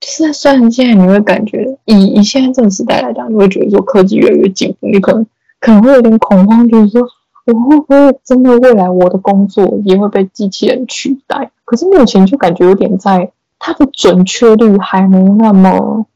[0.00, 5.26] 就是虽然现在你会感觉以以现在这个时代来讲，你会觉得说科技越来越进步，你可能
[5.60, 7.00] 可能会有点恐慌，就是说
[7.46, 11.50] 我会不会真的未来我的工作也会被机器人取代？
[11.64, 16.06] 可是目前就感觉有点在它的准确率还没那么。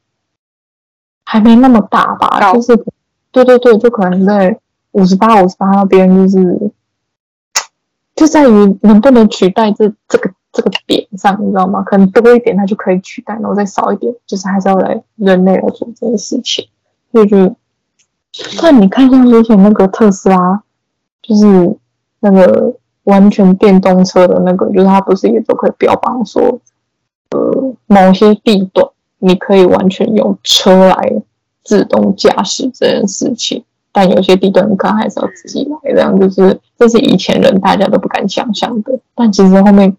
[1.29, 2.77] 还没那么大吧，就是，
[3.33, 4.57] 对对对，就可能在
[4.93, 6.71] 五十八、五十八那边，就是，
[8.17, 11.83] 就在于能不能取代这这个这个点上，你知道吗？
[11.83, 16.67] 可能多一点它就可以取代，然后再少一点，就是还是要来人类来做这件事情。
[17.13, 17.55] 所以就，
[18.61, 20.63] 但你看像之前那个特斯拉，
[21.23, 21.77] 就是
[22.19, 26.61] 那个完全电动车的那个，就是它不是也都可以标榜说，
[27.31, 28.89] 呃，某些地段。
[29.19, 31.23] 你可以完全用车来
[31.65, 33.65] 自动驾驶这件事情，
[33.97, 39.01] 但有些地段你可能还是要自己来，这样就是这是以前人大家都不敢想象的。
[39.15, 39.97] 但其实后面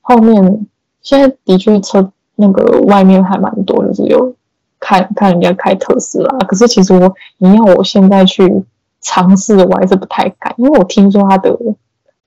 [0.00, 0.66] 后面
[1.02, 4.34] 现在的确车那个外面还蛮多，就是有
[4.80, 6.38] 看看人家开特斯拉。
[6.40, 8.64] 可是其实我你要我现在去
[9.00, 11.56] 尝试，我还是不太敢，因为我听说它的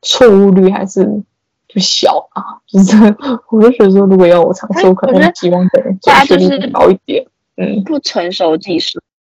[0.01, 1.23] 错误率还是。
[1.73, 2.95] 不小啊，就是
[3.49, 7.25] 我就觉得说，如果要我尝试，我可能希望的准确率高一点。
[7.57, 9.14] 嗯，不成熟技术，嗯，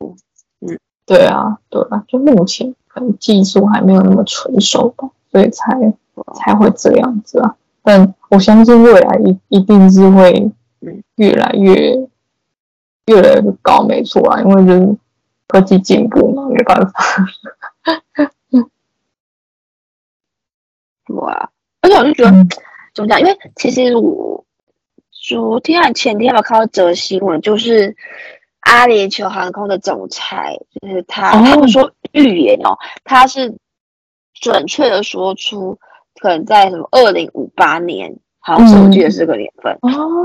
[1.07, 5.93] 对啊，对啊，就目前可能技术还没有那么成熟吧，所以才
[6.35, 7.57] 才会这样子啊。
[7.83, 10.51] 但我相信未来一一定是会
[11.17, 11.75] 越来越
[13.07, 14.97] 越来越高，没错啊，因为就是
[15.47, 16.93] 科技进步嘛，没办法。
[21.07, 21.51] 对啊。
[21.83, 22.33] 而且我就觉得，
[22.95, 23.21] 怎么讲？
[23.21, 24.43] 因为其实我
[25.11, 27.95] 昨天还前天有看到则新闻，就是
[28.65, 33.57] 阿联酋航空的总裁，就是他，他们说预言哦，他是
[34.33, 35.79] 准确的说出，
[36.21, 39.79] 可能在什么二零五八年，好像是我记得是这个年份，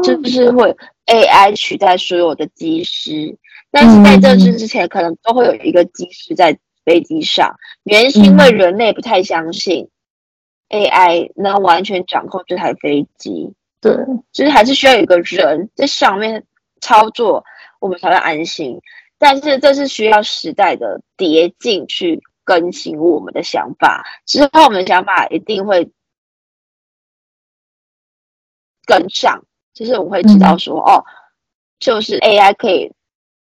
[0.04, 0.76] 就是会
[1.06, 3.38] AI 取代所有的机师，
[3.72, 9.90] 但是在这之之前，可能都会有一个机师在飞机上，原因是因为人类不太相信。
[10.70, 13.92] AI 能完全掌控这台飞机，对，
[14.32, 16.44] 就是还是需要有一个人在上面
[16.80, 17.44] 操作，
[17.80, 18.80] 我们才会安心。
[19.18, 25.92] 但是这是需要时代的迭进去更新我们的想法，之后我们的想法一定会
[28.86, 31.06] 跟上，就是我们会知道说，嗯、哦，
[31.80, 32.94] 就是 AI 可以，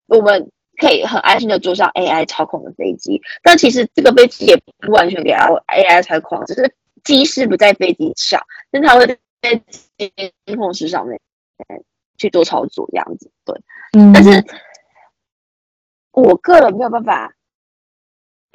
[0.08, 3.22] 我们可以很安心的坐上 AI 操控的飞机。
[3.42, 6.76] 但其实这个飞机也不完全给 AI 操控，只是。
[7.04, 9.62] 机师不在飞机上，但他会在
[9.98, 11.20] 监控室上面
[12.18, 13.56] 去做操作，这样子对。
[13.98, 14.44] 嗯，但是
[16.12, 17.34] 我个人没有办法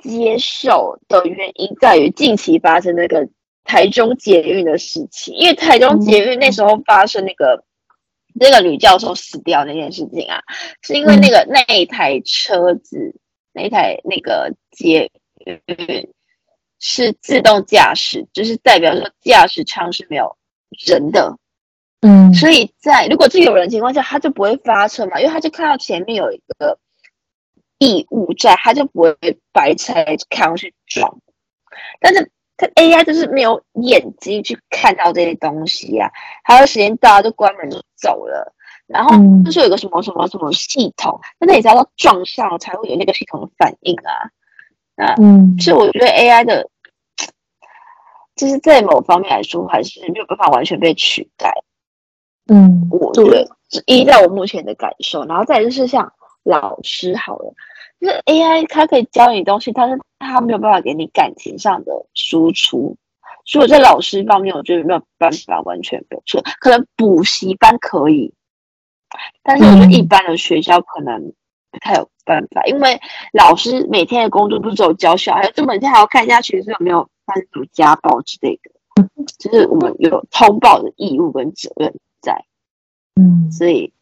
[0.03, 3.29] 接受的原因在于近期发生那个
[3.65, 7.65] 台中捷运的事情，因为台中捷运那时候发生那个、嗯、
[8.35, 10.43] 那个女教授死掉那件事情啊，
[10.83, 13.15] 是因为那个那一台车子，
[13.53, 15.11] 那一台那个捷
[15.67, 16.13] 运。
[16.81, 20.37] 是自动驾驶，就是代表说驾驶舱是没有
[20.87, 21.37] 人的，
[22.01, 26.79] 嗯，所以在如果是有人情况下，他就不会发车嘛，因为他就看到前面有一个
[27.79, 29.17] 异物在，他就不会
[29.53, 29.95] 白车
[30.31, 31.19] 看上去撞。
[32.01, 36.11] 但是他 AI 就是没有眼睛去看到这些东西啊，
[36.45, 38.55] 还有时间到就关门就走了，
[38.87, 44.31] 然后就是有个什么什么什么系统，那你只要撞上才会有那个系统的反应啊。
[45.05, 46.69] 啊，嗯，所以我觉得 AI 的，
[48.35, 51.53] 就是在某方面来说，还是没有办法完全被取代。
[52.49, 53.47] 嗯，我觉得
[53.87, 57.53] 依照我目前的感受，然后再就是像老师好了，
[58.01, 62.97] 就是 AI 它可以教你东西，但是它没有办法给你感情上的输出，
[63.45, 66.43] 所以我在老师方面，我觉得没有办法完全没有错。
[66.61, 68.33] 可能补习班可以，
[69.43, 71.33] 但是我觉得一般的学校可能
[71.71, 72.99] 不太有办法，嗯、因为
[73.33, 78.71] 老师每天的工作不是只有教小孩，就每天还要看一下学生有没有发生什么家暴之类的，
[79.39, 81.99] 就是我们有通报的义务跟责任在。
[83.19, 83.93] 嗯，所以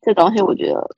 [0.00, 0.88] 这东西我觉得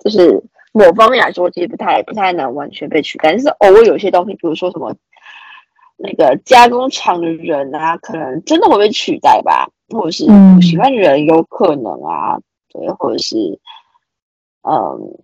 [0.00, 0.42] 就是
[0.72, 4.94] 某方面来说，其实不太不太能完全被取代，但是偶尔有些东西，比如说什么。
[5.96, 13.60] 那个加工厂的人啊，可能真的会被取代吧，或者是补习班的人有可能啊，对，或者是
[14.62, 15.16] 嗯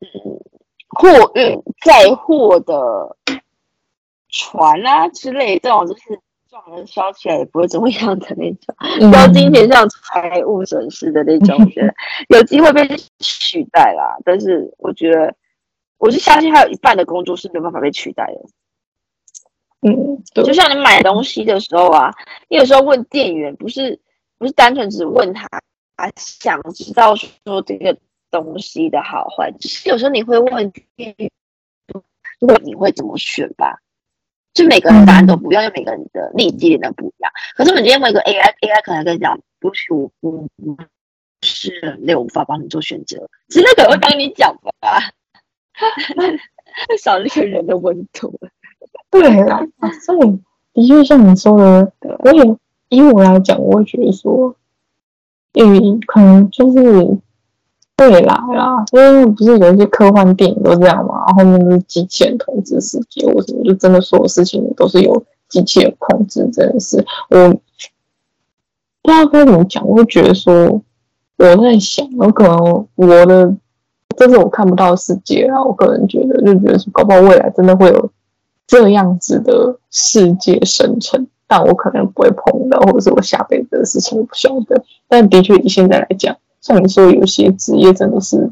[0.00, 0.40] 嗯，
[0.88, 3.14] 货运载货的
[4.30, 6.18] 船啊之类，这种就是
[6.54, 11.92] 撞人烧起来也不会怎么样的那种，要金钱上财务损失的那种，我觉得
[12.28, 12.86] 有机会被
[13.18, 14.16] 取代啦。
[14.24, 15.34] 但是我觉得，
[15.98, 18.40] 我是相信还有一半的工作是没有办法被取代的。
[19.80, 22.12] 嗯，就像你买东西的时候啊，
[22.48, 23.98] 你有时候问店员，不是
[24.38, 25.48] 不是单纯只问他，
[25.96, 27.98] 他想知道说这个
[28.30, 31.28] 东西的好坏，只是有时候你会问店员，
[32.38, 33.80] 如果你会怎么选吧？
[34.54, 37.30] 就每个人答案都不一样，就每个人的利基点都不一样。
[37.56, 40.76] 可是我们今天问一个 AI，AI 可能跟你讲，不是我我不
[41.42, 45.12] 是人类，我无法帮你做选择，其实可能会帮你讲吧，
[47.02, 48.38] 少了一个人的温度。
[49.10, 49.66] 对啦，
[50.06, 50.40] 所以
[50.72, 51.58] 的确像你说
[52.00, 52.56] 的，我也
[52.88, 54.54] 以我来讲，我会觉得说，
[55.52, 57.18] 嗯，可能就是
[57.98, 70.82] 未来啦，因为不是有一些科幻电影都这样嘛，然后面就是机器人统治世界，或什么，就真的所有事情都是由机器人控制，真的是我不知道该怎么讲，我会觉得说，
[71.38, 73.56] 我在想，有可能我的
[74.16, 78.10] 这是我看不到的世界啊，我个人觉得就觉得说，搞不好未来真的会有。
[78.66, 84.82] 这样子的世界生成，但我可能不会碰到，或者是我下辈子的事情我不晓得。
[85.06, 86.34] 但的确以现在来讲，
[86.64, 88.50] 像你说有些职业真的是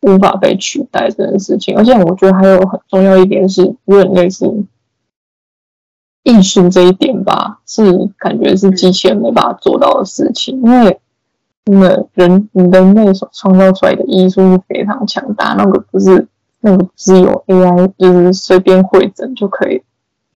[0.00, 4.52] 无法被取代这件事情，而且我觉得还有很重要一点是，有点类似
[6.24, 10.98] 艺术这一点吧，是感觉是机器人没办法做到的事情，因为
[11.66, 16.26] 因为人人类所创造出来的艺术是非常强大，那个不是。
[16.66, 19.82] 那个只有 AI 就是随便绘整就可以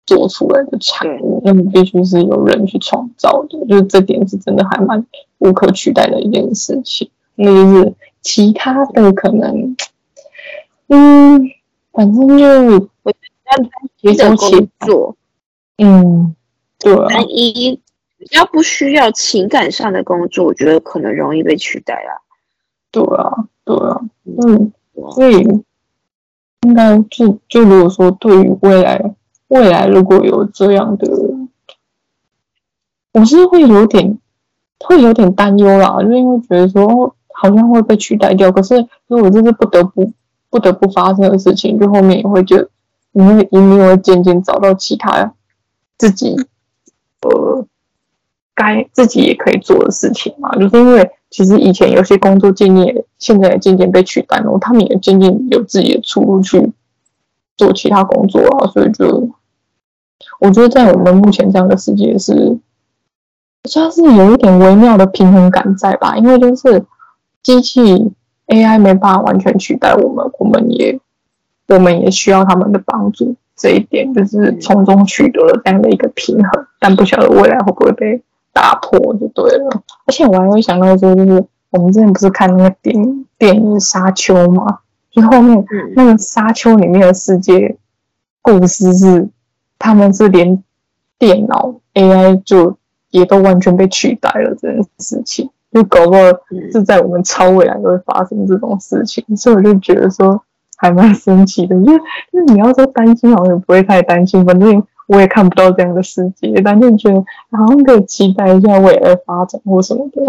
[0.09, 5.05] 做出来的产物，那么必须是有人去创造的，就是这点是真的还蛮
[5.37, 7.11] 无可取代的一件事情。
[7.35, 9.77] 那就是其他的可能，
[10.87, 11.39] 嗯，
[11.93, 13.13] 反正就我
[13.99, 15.15] 觉得工作，
[15.77, 16.35] 嗯，
[16.79, 17.79] 对啊，单一
[18.17, 22.17] 比较不需要情感上的工作，我觉得可能容易被取代啊。
[22.91, 23.31] 对啊，
[23.67, 24.73] 对啊，嗯，
[25.13, 25.47] 所以。
[26.63, 29.15] 应该就就如果说对于未来
[29.49, 31.07] 未来如果有这样的，
[33.13, 34.19] 我是会有点
[34.81, 38.51] 会有点担忧啦，就因为觉得说好像会被取代掉。
[38.53, 40.13] 可是如果这是不得不
[40.51, 42.69] 不得不发生的事情，就后面也会觉得
[43.13, 45.35] 你会一定会渐渐找到其他
[45.97, 46.37] 自己
[47.23, 47.67] 呃
[48.55, 51.11] 该自己也可以做的事情嘛，就是因为。
[51.31, 56.73] 其实以前有些工作经验，现在也渐渐被取代了，他们也渐渐有自己的出路去
[57.55, 59.29] 做其他工作啊，所以就
[60.41, 62.59] 我觉得在我们目前这样的世界是，
[63.65, 66.85] 算是有一点微妙的平衡感在吧，因为就是
[67.43, 68.13] 机器
[68.47, 70.99] AI 没办法完全取代我们，我们也
[71.69, 78.23] 我们也需要他们的帮助，这一点就是从中取得了这样的一个平衡，但不晓得未来会不会被。
[78.51, 84.81] 打破就对了，而且我还会想到说，就是我们之前不是看那个电影电影《沙丘》吗？
[85.13, 85.65] 就后面
[85.95, 87.77] 那个《沙丘》里面的世界
[88.43, 89.29] 故事是，
[89.89, 90.63] 他们是连
[91.19, 92.77] 电脑 AI 就
[93.11, 96.21] 也都完全被取代了这件事情，就搞不好
[96.71, 100.43] 是在我们超未来都会发生这种事情，所以我就觉得说
[100.77, 101.95] 还蛮神奇的，因为
[102.33, 104.83] 因为你要说担心，好像也不会太担心，反正。
[105.09, 107.17] 我也看不到这样的世界，但就觉得
[107.57, 110.21] 好像可以期待一下未来的发展或什么的，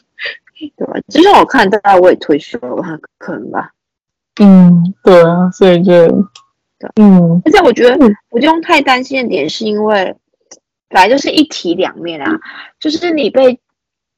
[0.78, 0.94] 对吧？
[1.08, 3.72] 就像我看大家我也退休了，可能吧。
[4.40, 5.92] 嗯，对啊，所以就，
[6.96, 7.96] 嗯，而且我觉得
[8.28, 10.14] 不用太担心的点，是因为
[10.88, 12.38] 本来就是一体两面啊，
[12.78, 13.58] 就是你被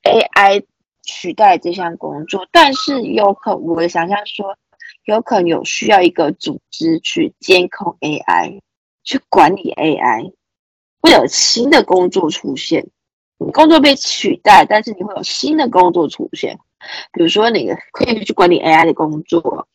[0.03, 0.65] AI
[1.03, 4.57] 取代这项工作，但是有可我的想象说，
[5.05, 8.61] 有可能有需要一个组织去监控 AI。
[9.09, 10.33] 去管理 AI，
[11.01, 12.89] 会有新的工作出现。
[13.39, 16.59] 你工作被取代，但是你会有新的工作出现。
[17.13, 19.69] 比如说，你可以去管理 AI 的工作，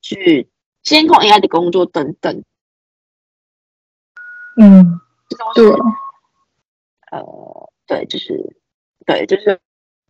[0.00, 0.48] 去
[0.82, 2.42] 监控 AI 的工作等等。
[4.56, 5.82] 嗯，这都是
[7.10, 8.56] 呃，对，就是
[9.06, 9.58] 对，就是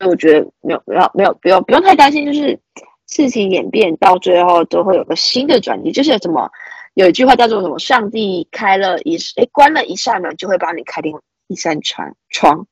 [0.05, 2.59] 我觉得没有没有没有不用不用太担心，就是
[3.07, 6.51] 事情演变到最后都会有个新的转机，就是什么
[6.95, 7.79] 有一句话叫做什么？
[7.79, 12.67] 上帝开了一哎关了一扇门，就会帮你开另一扇窗窗，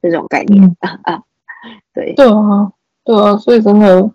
[0.00, 1.22] 这种概念啊、嗯、 啊，
[1.92, 2.72] 对对啊
[3.04, 4.10] 对啊，所以真的，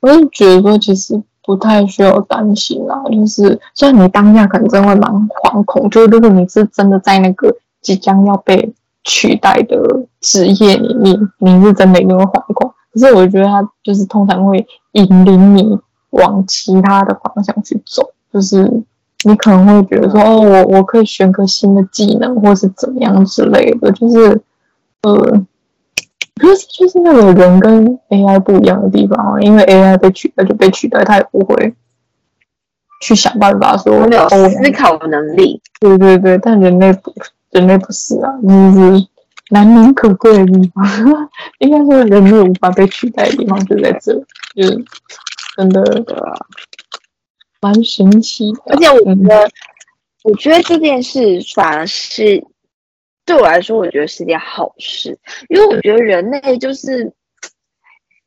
[0.00, 1.22] 我是觉得说其实。
[1.46, 8.74] 不太需要担心啦，就是虽然你当下可能真的会蛮惶恐，就如果你是真的在那个即将要被
[9.04, 9.78] 取代的
[10.20, 12.74] 职业里面，你是真的一定会惶恐。
[12.92, 15.78] 可是我觉得他就是通常会引领你
[16.10, 18.68] 往其他的方向去走，就是
[19.24, 24.42] 你可能会觉得说，哦，我我可以选个新的技能，或是怎么样之类的，就是
[25.02, 25.46] 呃。
[26.38, 31.74] 可是就是那个人跟 AI 不一样的地方，因为 AI 被取代就被取代，他也不会
[33.00, 35.60] 去想办法说没有思考能力。
[35.80, 37.12] 对对对，但人类不，
[37.52, 39.06] 人类不是啊，就是
[39.50, 40.84] 难能可贵的地方。
[41.60, 44.12] 应该说人类无法被取代的地方就在这，
[44.54, 44.84] 就是
[45.56, 46.04] 真的
[47.62, 48.60] 蛮神奇的。
[48.66, 49.50] 而且我觉得，嗯、
[50.24, 52.44] 我觉得这件事反而是。
[53.26, 55.18] 对我来说，我觉得是件好事，
[55.48, 57.12] 因为我觉得人类就是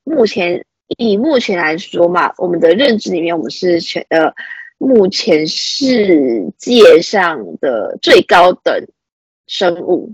[0.04, 0.66] 目前
[0.98, 4.34] 以目前来说嘛，我们的认知里面，我们是全呃
[4.78, 8.88] 目前世界上的最高等
[9.48, 10.14] 生物，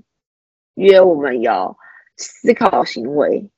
[0.75, 1.75] 因为我们有
[2.15, 3.49] 思考行为，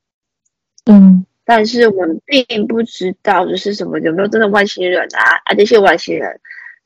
[0.86, 6.40] 嗯，但是我们并不知道就是什么有没有真的外星人啊啊这些外星人。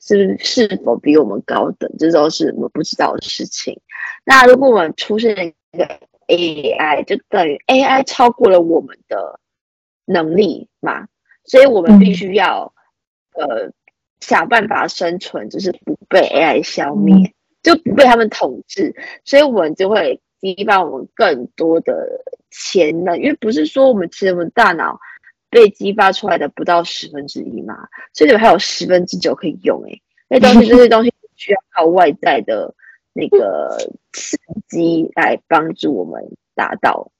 [0.04, 3.80] 是是否比我们高等，这都是我们不知道的事情。
[4.24, 9.40] 那如果我们出现一个 AI，就等于 AI 超过了我们的
[10.06, 11.08] 能力嘛？
[11.46, 12.74] 所以我们必须要、
[13.34, 13.72] 嗯、呃
[14.20, 18.96] 想办法生存，就是不被 AI 消灭，嗯、就不被他们统治。
[19.26, 25.00] 所以我们就会激发我们更多的潜能，因为不是说我们其实我们大脑。
[25.54, 27.76] 被激发出来的不到十分之一嘛，
[28.14, 32.74] 所以你们还有十分之九可以用诶、欸，那东西 这些东西需要靠外在的
[33.14, 33.78] 那个
[34.14, 34.38] 刺
[34.68, 37.12] 激来帮助我们达到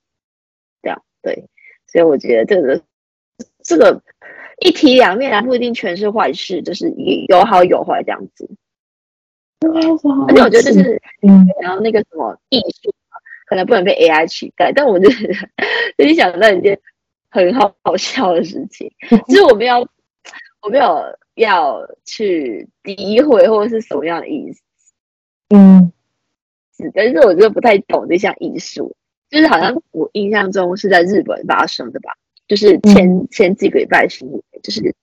[0.82, 1.46] 这样对，
[1.88, 2.82] 所以我觉得这个
[3.64, 4.02] 这个
[4.60, 6.90] 一体两面啊，不一定全是坏事，就是
[7.28, 8.50] 有好有坏这样子。
[9.62, 11.02] 而且我觉得就是
[11.62, 12.94] 然后那个什么艺术
[13.46, 15.28] 可能不能被 AI 取代，但我就是
[15.98, 16.80] 就是想到一件。
[17.34, 18.92] 很好 好笑的事情，
[19.30, 19.80] 就是我们要，
[20.62, 21.02] 我没有
[21.36, 24.62] 要去诋毁或者是什么样的意思，
[25.54, 25.92] 嗯，
[26.76, 28.96] 是，但是我觉得不太懂这项艺术，
[29.30, 32.16] 就是好像我印象中是在日本发生的吧，
[32.48, 34.96] 就是前、嗯、前几个礼拜新闻，就是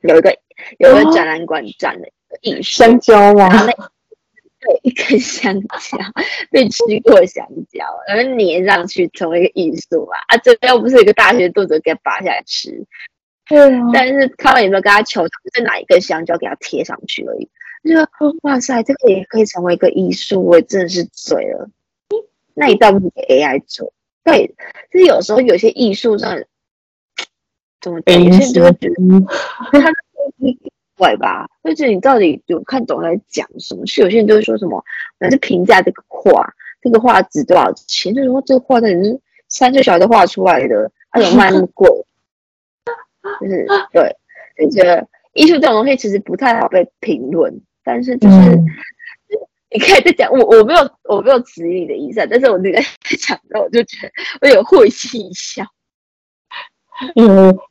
[0.00, 0.38] 有一个
[0.78, 3.48] 有一个展览馆展的一个艺术，香蕉吗？
[4.60, 5.68] 对，一根香蕉
[6.50, 10.18] 被吃过香蕉，然后粘上去成为一个艺术嘛？
[10.26, 12.84] 啊，这又不是一个大学肚子给他拔下来吃，
[13.46, 13.80] 对啊。
[13.94, 15.24] 但是他们有没有跟他求，
[15.54, 17.48] 再拿一根香蕉给他贴上去而已？
[17.84, 21.68] 就说哇塞，这个也可以成为一个艺术，我真的是醉了。
[22.54, 23.92] 那你倒不如给 AI 做？
[24.24, 24.54] 对，
[24.90, 26.42] 就是有时候有些艺术上
[27.80, 28.94] 怎么讲，有些人就会觉得
[29.80, 29.92] 他。
[30.96, 31.48] 怪吧？
[31.62, 33.86] 就是你到底有看懂他在讲什么？
[33.86, 34.84] 是有些人就会说什么，
[35.20, 36.52] 反正评价这个画，
[36.82, 38.12] 这个画值多少钱？
[38.12, 41.88] 就是说这个画到底是三岁小孩都画出来的，他怎么卖那么贵？
[43.40, 44.16] 就是对，
[44.56, 48.66] 就觉得艺术这种东西其实不太好被评论，但是就是、嗯、
[49.72, 52.78] 你可以再讲，我我没有我没有质疑你的意思，但是我那个
[53.18, 54.12] 讲到我就觉得
[54.42, 55.64] 我有会心一笑。
[57.14, 57.24] 有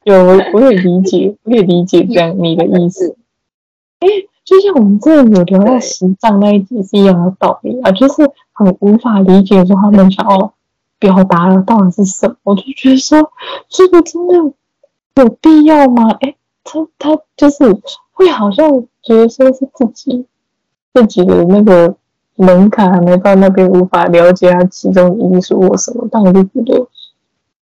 [0.05, 3.15] 有，我我也理解，我也理解这样你的意思。
[3.99, 4.07] 哎，
[4.43, 10.55] 就像我们这有聊到十藏那一集是一样的道理啊，就是很无法理解说他们想要
[10.97, 12.35] 表达的到底是什么。
[12.41, 13.31] 我就觉得说，
[13.69, 14.35] 这个真的
[15.15, 16.09] 有必要吗？
[16.21, 17.57] 哎，他他就是
[18.17, 20.25] 会好像觉得说是自己
[20.93, 21.95] 自己的那个
[22.35, 26.87] 门槛还没到那边，无法了解他其中的艺术或什么，但我就觉得。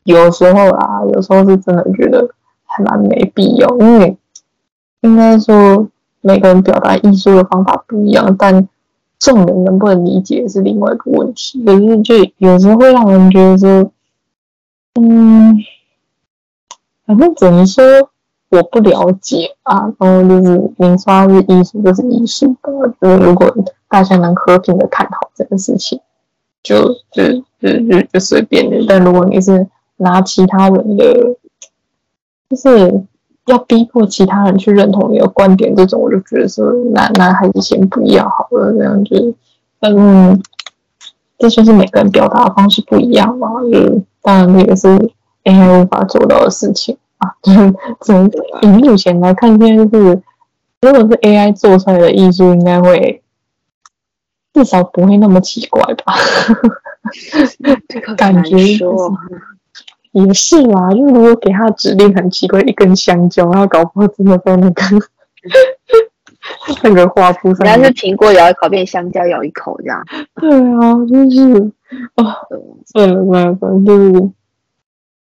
[0.05, 2.31] 有时候啊，有时候是真的觉得
[2.65, 4.17] 还蛮没必要，因为
[5.01, 5.89] 应该说
[6.21, 8.69] 每个人表达艺术的方法不一样，但
[9.19, 11.61] 众人能不能理解是另外一个问题。
[11.65, 13.91] 可是就有时候会让人觉得说，
[14.95, 15.59] 嗯，
[17.05, 17.83] 反正只能说
[18.49, 23.53] 我不了解啊，然后就是您说它是艺术就是艺术的，就是如果
[23.89, 26.01] 大家能和平的探讨这个事情，
[26.63, 27.23] 就就
[27.61, 28.77] 就就就随便的。
[28.89, 29.67] 但如果你是
[29.97, 31.37] 拿其他人的，
[32.49, 33.03] 就是
[33.47, 39.35] 要逼迫其他人去认同你的观点，这种我就觉得说，那那还是先不要好了，这样就
[39.81, 40.41] 嗯，
[41.39, 43.49] 这就是每个人表达方式不一样嘛。
[43.73, 44.89] 嗯，当然这个是
[45.45, 47.31] AI 无法做到的事情啊。
[47.43, 48.31] 就是从
[48.63, 50.23] 以目前来看，现在就是
[50.81, 53.23] 如果是 AI 做出来的艺术，应该会
[54.53, 56.15] 至少不会那么奇怪吧？
[57.89, 59.17] 这个 感觉说
[60.13, 60.91] 也是啦。
[60.91, 64.83] 就如果给他指令很奇怪，一根香蕉，然后搞不好真的在那个。
[66.85, 70.05] 那个画布上，人家是苹果咬一口变香蕉咬一口这样。
[70.37, 71.73] 对啊，就是
[72.15, 72.39] 啊，
[72.87, 74.31] 算了算了，反正就是，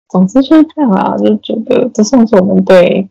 [0.09, 3.09] 总之就是这样啊，就觉得这算是我们对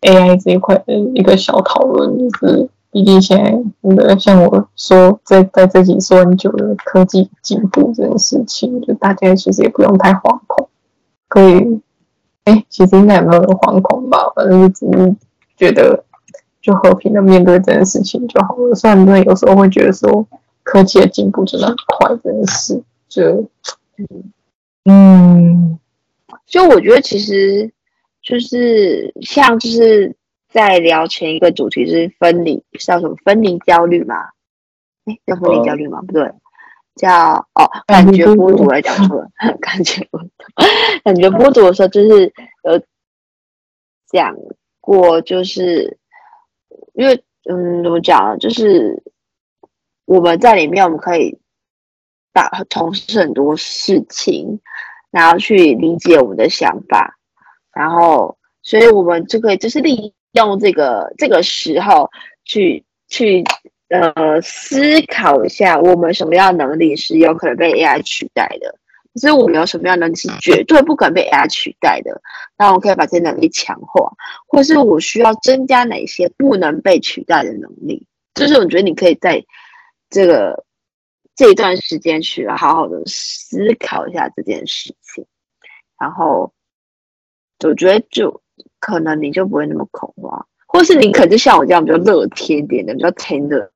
[0.00, 3.50] AI 这一块的一个小讨论，就是毕竟现在
[3.82, 10.68] 真的像我说在在这里说很久的科技进步这件事情，就大家其实也不用太惶恐，
[11.28, 11.80] 可以，
[12.44, 15.16] 哎，其实应该也没有人惶恐吧，反正就只是
[15.56, 16.04] 觉得。
[16.64, 18.74] 就和平的面对这件事情就好了。
[18.74, 20.26] 虽然真的有时候会觉得说
[20.62, 23.44] 科技的进步真的很快，真的是就
[24.86, 25.78] 嗯，
[26.46, 27.72] 所以我觉得其实
[28.22, 30.16] 就是像就是
[30.48, 34.16] 在聊前一个主题是分离，叫什么分离焦虑嘛？
[35.04, 36.00] 哎，叫分离焦虑吗？
[36.02, 36.32] 不对，
[36.96, 39.28] 叫哦感觉孤独来讲错了，
[39.60, 40.28] 感觉孤独，
[41.02, 42.32] 感觉孤独的时候就是
[42.62, 42.82] 有
[44.06, 44.36] 讲
[44.80, 45.98] 过就是。
[46.96, 48.38] 因为，嗯，怎么讲呢？
[48.38, 49.02] 就是
[50.04, 51.36] 我们在里面，我们可以
[52.32, 54.60] 打从事很多事情，
[55.14, 57.16] 然后去理解我们的想法，
[57.72, 62.10] 然后，所以我们就可以就是利用这个这个时候
[62.44, 63.44] 去去
[63.90, 68.74] 呃思考一下，我们什么样的能力是有可能被 AI 取代的。
[69.14, 72.20] 所以我们有什么样的能力是绝对不可能被 AI 取代的？
[72.58, 74.12] 那我可以把这些能力强化，
[74.48, 78.08] 或是我需要增加哪些不能被取代的能力？
[78.34, 79.44] 就是我觉得你可以在
[80.10, 80.64] 这个
[81.34, 85.26] 这一段时间去好好的思考一下这件事情，
[85.98, 86.52] 然后
[87.64, 88.42] 我觉得就
[88.78, 93.72] 可能你就不会那么恐慌，或是你可能就像我这样比较乐天点的、比较甜的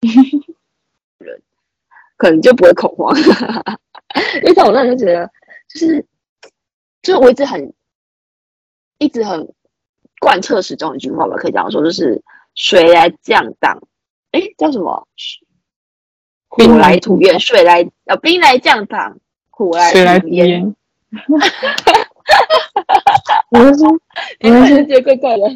[1.18, 1.42] 人，
[2.16, 3.14] 可能就不会恐慌。
[4.36, 5.30] 因为像我那时候觉得，
[5.68, 6.06] 就是，
[7.02, 7.74] 就我一直很，
[8.98, 9.52] 一直很
[10.20, 12.22] 贯彻始终一句话吧，可以这样说，就是
[12.54, 13.78] 水来降档，
[14.30, 15.06] 哎，叫什么？
[16.54, 19.18] 苦来土掩，水来呃兵来将挡，
[19.50, 20.74] 苦来土掩。
[21.10, 21.92] 哈哈哈
[22.24, 23.46] 哈哈哈！
[23.50, 23.88] 我是说，
[24.40, 25.48] 你们是觉得怪怪的，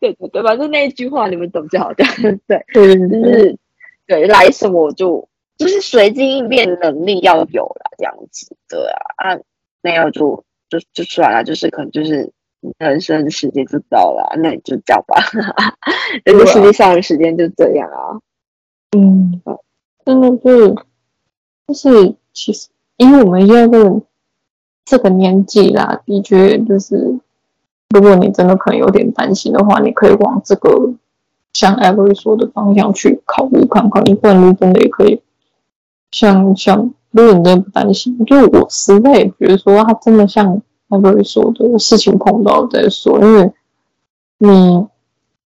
[0.00, 2.06] 对对对，反正那一句话你们懂就好对，
[2.46, 3.58] 对，就是
[4.06, 5.28] 对来什么我就。
[5.56, 9.38] 就是随机应变能力要有了，这样子，对啊，啊，
[9.82, 12.32] 没有就就就出来了，就是可能就是
[12.76, 15.22] 人生时间就到了，那你就这样吧，
[16.26, 18.18] 人生世界上的时间就这样啊，
[18.94, 19.40] 嗯，
[20.04, 20.74] 真的是，
[21.66, 24.02] 就是其实，因为我们现在这个
[24.84, 27.18] 这个年纪啦，的确就是，
[27.88, 30.94] 如果你真的可能有点担心的话，你可以往这个
[31.52, 35.20] 像 Avery 说的方向去考虑看看，不然你真的也可以。
[36.12, 43.52] 像像，如果你真的不担心，就我实在也觉得说，他真的像他不会说的事情碰到再说，因为
[44.38, 44.86] 你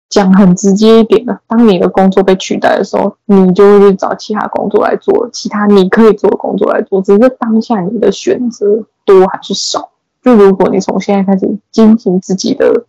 [0.08, 9.90] 讲很直接一点的，当你的工作被取代的时候，你就会去找其他工作来做，其他你可以做的工作来做，只是当下你的选择多还是少。
[10.22, 12.86] 就如果你从现在开始精进自己的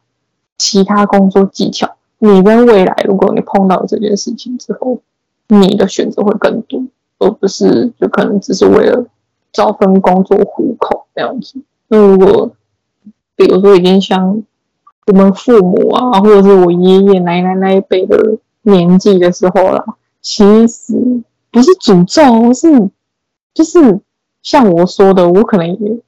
[0.58, 5.00] 其他工作技巧，你在未来如果你碰到这件事情之后，
[5.48, 6.84] 你的选择会更多。
[7.22, 9.06] 而不是就可能只是为了
[9.52, 11.60] 找份工作糊口这样子。
[11.90, 12.50] 那如果
[13.36, 14.42] 比如说已经像
[15.10, 19.84] 我们父母啊，或者是我爷爷奶奶那一辈的年纪的时候了，
[20.22, 20.94] 其实
[21.52, 22.90] 不是诅咒，是
[23.54, 24.00] 就是
[24.42, 26.00] 像我说的，我可能也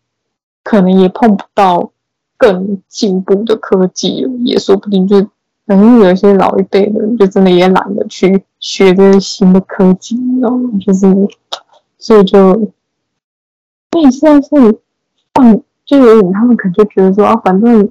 [0.63, 1.91] 可能也碰不到
[2.37, 5.27] 更进步的科技，也说不定就。
[5.67, 10.69] 可能有一些老一辈的，就真的也懒得去学这些新的科技，你知道吗？
[10.85, 11.07] 就是，
[11.97, 12.53] 所以就，
[13.91, 14.81] 那你现在是
[15.33, 17.89] 放，就有点他们可能就觉得说啊，反正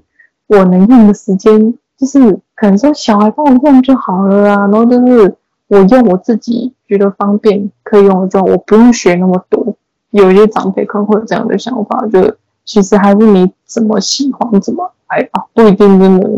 [0.51, 2.19] 我能用的时间，就是
[2.57, 5.37] 可能说小孩帮我用就好了啊，然后就是
[5.69, 9.77] 我用我自己觉得方便可以用的就，我不用学那么多。
[10.11, 12.35] 有一些长辈可能会有这样的想法，就
[12.65, 16.29] 其实还是你怎么喜欢怎么来吧，不一定真的。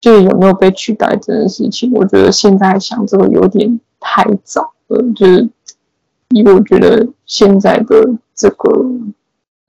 [0.00, 5.02] 就有没有被取代这件事情，我觉得现在想这个有点太早了。
[5.14, 5.48] 就是
[6.30, 8.86] 以我觉得现在的这个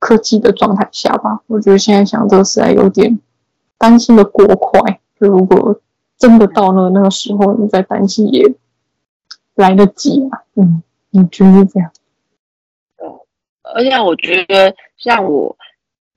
[0.05, 3.19] 科技的状态下吧，我觉得现在想这个实在有点
[3.79, 4.99] 担心的过快。
[5.19, 5.81] 就如果
[6.15, 8.53] 真的到了那个时候，你再担心也
[9.55, 10.43] 来得及啊。
[10.53, 11.91] 嗯，你觉得是这样？
[13.63, 15.57] 而且我觉得像我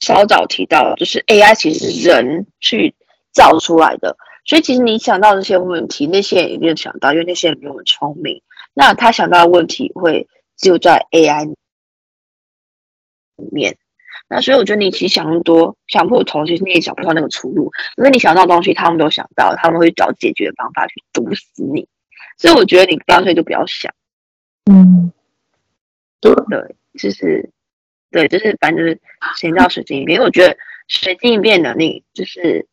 [0.01, 2.95] 稍早提到，就是 AI 其实是人去
[3.33, 8.43] 造出来的，所以其实你想到这些问题，那些人也没有想到，因为那些人没有很聪明，
[8.75, 10.29] 那他想到的问题会
[10.59, 11.55] 就在 AI
[13.39, 13.77] 里面。
[14.31, 21.89] 那所以我觉得你其实想那么多，想破头，其实你也想不到那个出路，因为你想到的东西，他们都想到，他们会找解决的方法去毒死你。
[22.37, 23.95] 所以我觉得你干脆就不要想。
[24.71, 25.13] 嗯，
[26.21, 27.51] 对对，就是
[28.11, 29.01] 对，就是反正就是
[29.37, 30.17] 先到随机应变。
[30.17, 30.59] 因为我觉得
[30.89, 32.67] 随机应变能力就是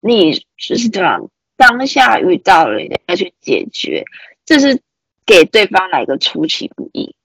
[0.00, 4.04] 你就是这样，当下遇到了你要去解决，
[4.44, 4.80] 这是
[5.26, 7.16] 给对方来个出其不意，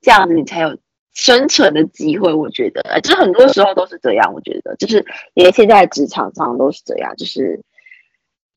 [0.00, 0.78] 这样子你才有。
[1.12, 4.32] 生存的机会，我觉得，就是很多时候都是这样。
[4.32, 5.04] 我觉得，就是
[5.34, 7.62] 连现在职场上都是这样，就是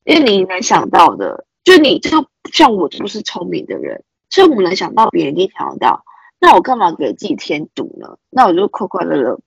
[0.04, 2.10] 因为你能想到的，就你就
[2.52, 6.04] 像我，不是聪明的人，所以我能想到别人一定想得到，
[6.38, 8.16] 那我干嘛给自己添堵呢？
[8.30, 9.38] 那我就快快乐乐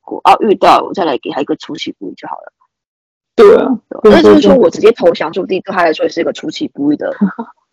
[0.00, 2.52] 过，啊，遇到我再来给他一个出其不意就好了。
[3.36, 3.68] 对啊，
[4.02, 7.14] 那就是说我直接投降，说不定对他来说也是一个出其不意的。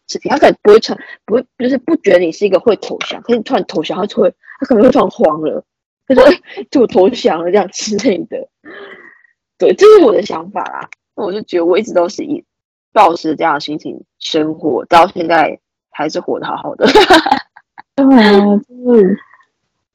[0.08, 5.64] 事情，他可能不会成，不会，就是不觉得你是一个会投降，可是你突然投降，他就会，他可能会突然慌了，
[6.08, 6.32] 他说：“哎，
[6.70, 8.48] 就我投降了这样之类的。”
[9.58, 10.90] 对，这是我的想法啦。
[11.16, 12.44] 那我就觉得我一直都是以
[12.92, 16.86] 抱持这样的心情生活，到现在还是活得好好的。
[17.96, 19.18] 当然啊，就是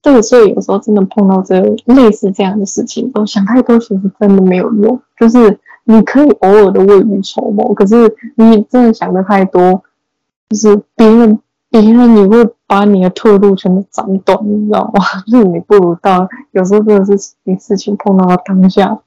[0.02, 5.00] 这个，所以有时候真的碰到这类似这样的事情，都想太多，其实真的没有用。
[5.18, 9.84] 就是你可以偶尔的未雨绸缪，可是你真的想的太多。
[10.50, 11.38] 就是别人，
[11.70, 15.04] 别人你会把你的退路全部斩断，你知道吗？
[15.30, 18.98] 就是你不如到有时候真的是你事情碰到了当下，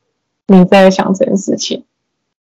[0.48, 1.84] 你在想这件事情，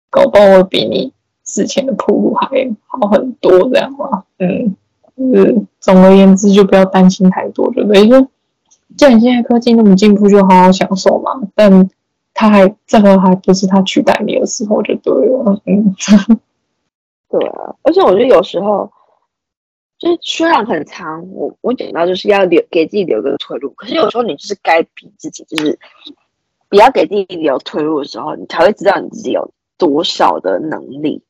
[0.09, 1.13] 搞不好会比你
[1.45, 2.47] 之前的铺路还
[2.87, 4.25] 好很多，这样嘛。
[4.39, 4.75] 嗯，
[5.15, 8.05] 就是总而言之，就不要担心太多，对不对？
[8.09, 8.27] 就
[8.97, 11.39] 既然现在科技那么进步，就好好享受嘛。
[11.55, 11.89] 但
[12.33, 15.61] 他还这个还不是他取代你的时候，就对了。
[15.65, 15.95] 嗯。
[17.29, 18.91] 对啊，而且我觉得有时候，
[19.99, 25.77] 就是虽然很长，我我讲到就是要留给自己留个退路，可是有时候你就是该逼自己，就是
[26.69, 31.21] 不要给自己留退路的时候，你才会知道你自己有多少的能力。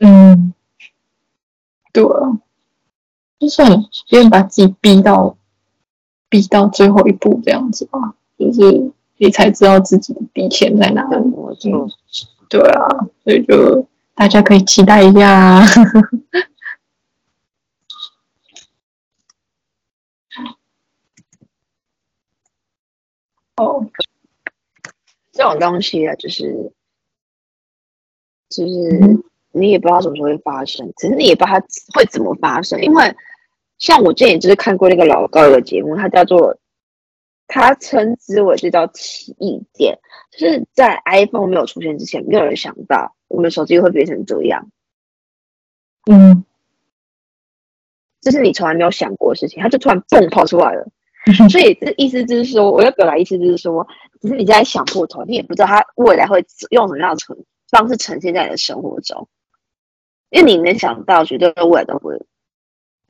[0.00, 0.52] 嗯，
[1.92, 2.40] 对啊，
[3.38, 5.36] 就算别人把自己逼到
[6.28, 11.16] 逼到最后一步这样子吧，就是你才知道自己的底线在哪里。
[11.16, 11.88] 嗯，
[12.48, 13.86] 对啊，所以就。
[14.18, 15.64] 大家可以期待一下啊！
[23.54, 23.88] 哦，
[25.30, 26.72] 这种东西啊，就是
[28.48, 32.82] 就是你也不知道什么时候会发生，只是你也不知道它会怎么发生。
[32.82, 33.16] 因为
[33.78, 36.58] 像我之前就是看过那个老高的节目，它叫做
[37.48, 39.98] 他称之为这叫奇异点，
[40.30, 43.16] 就是在 iPhone 没有出现之前，没有人想到。
[43.26, 44.70] 我们手机会变成这样，
[46.10, 46.46] 嗯，
[48.22, 50.88] 这是你从来没有想过的事情，它就突然蹦跑出来了。
[51.50, 53.86] 所以这意思就是说，我要表达意思就是说，
[54.22, 57.36] 只是你现在想破头，你也不知道它未来会用什么样的呈
[57.68, 59.28] 方式呈现在你的生活中，
[60.30, 62.18] 因为你能想到，绝对未来都不会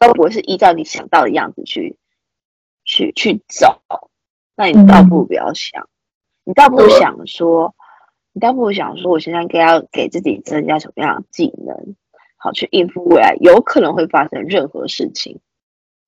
[0.01, 1.97] 都不会是依照你想到的样子去
[2.85, 4.08] 去去走。
[4.59, 5.89] 那你倒不如不要想，
[6.45, 7.75] 你倒不如想说。
[8.35, 11.97] 你倒不如想说，我现在应该要给自己增加什么样的技能，
[12.37, 15.41] 好去应付未来有可能会发生任何事情。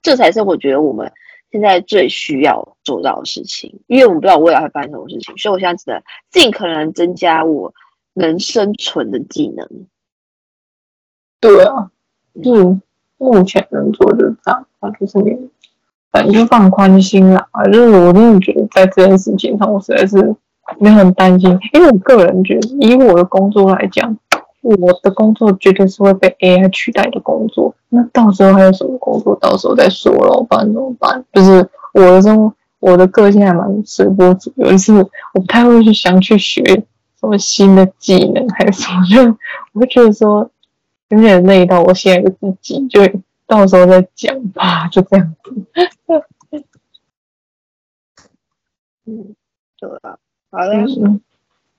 [0.01, 1.12] 这才是我觉得我们
[1.51, 7.74] 现在最需要做到的事情，因为我们不知道未来会发生什么事情，所以我现在只能尽可能增加我
[8.12, 9.68] 能生存的技能。
[11.40, 11.90] 对啊，
[12.34, 12.80] 嗯，
[13.16, 15.51] 目前能做的这样，那就是你
[16.12, 17.46] 反正就放宽心啦。
[17.72, 20.36] 就是我真的觉得在这件事情上，我实在是。
[20.78, 24.16] 没有很担心，因为我个人觉得，以我的工作来讲，
[24.62, 27.74] 我的工作绝对是会被 AI 取代的工作。
[27.88, 29.34] 那到时候还有什么工作？
[29.40, 31.24] 到时候再说了，不然怎么办？
[31.32, 36.62] 就是我的生活，我的个性还蛮随波逐流，就是我不太会去想去学
[37.18, 39.36] 什么新的技能，还是什么， 就
[39.72, 40.48] 我会觉得说
[41.08, 43.00] 有点累到我现在的自己，就
[43.48, 45.52] 到时候再讲吧，就这样子。
[49.06, 49.36] 嗯，
[49.78, 50.18] 对啊。
[50.50, 50.84] 好的，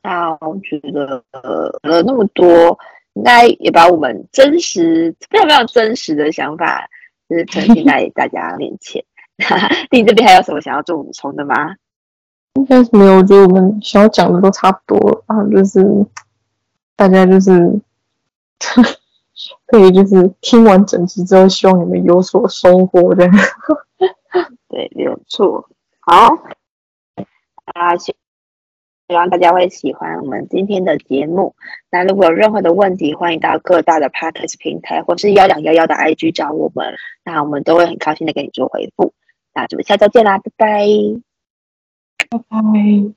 [0.01, 2.79] 那我觉得呃，了那么多，
[3.13, 6.89] 应该也把我们真实非常非常真实的想法，
[7.27, 9.03] 就是呈现在大家面前。
[9.91, 11.75] 你这边还有什么想要做补充的吗？
[12.53, 15.86] 应该是没有，我觉得我们想要讲的都差不多啊，就是
[16.95, 17.79] 大家就是
[19.67, 23.27] 可以就是听完整集之后，希望你们有所收获的。
[24.72, 25.69] 对，没有错。
[25.99, 26.34] 好，
[27.65, 28.15] 啊，希
[29.09, 31.53] 希望大家会喜欢我们今天的节目。
[31.89, 36.95] 那如果有任何的问题，欢迎到各大的 Podcast 平台或是幺两幺幺的 IG 找我们，
[37.26, 39.13] 那我们都会很高兴的给你做回复。
[39.53, 40.88] 那咱们下周见啦，拜拜，
[42.30, 43.13] 拜拜。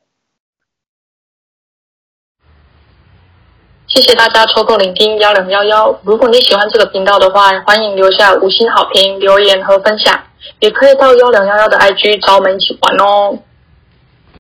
[3.87, 6.01] 谢谢大家抽空聆听幺两幺幺。
[6.03, 10.21] 如果你喜欢这个频道的话，欢迎留下五星好评、留言和分享，
[10.61, 13.39] 也可以到幺两幺幺的 IG 找我们一起玩哦。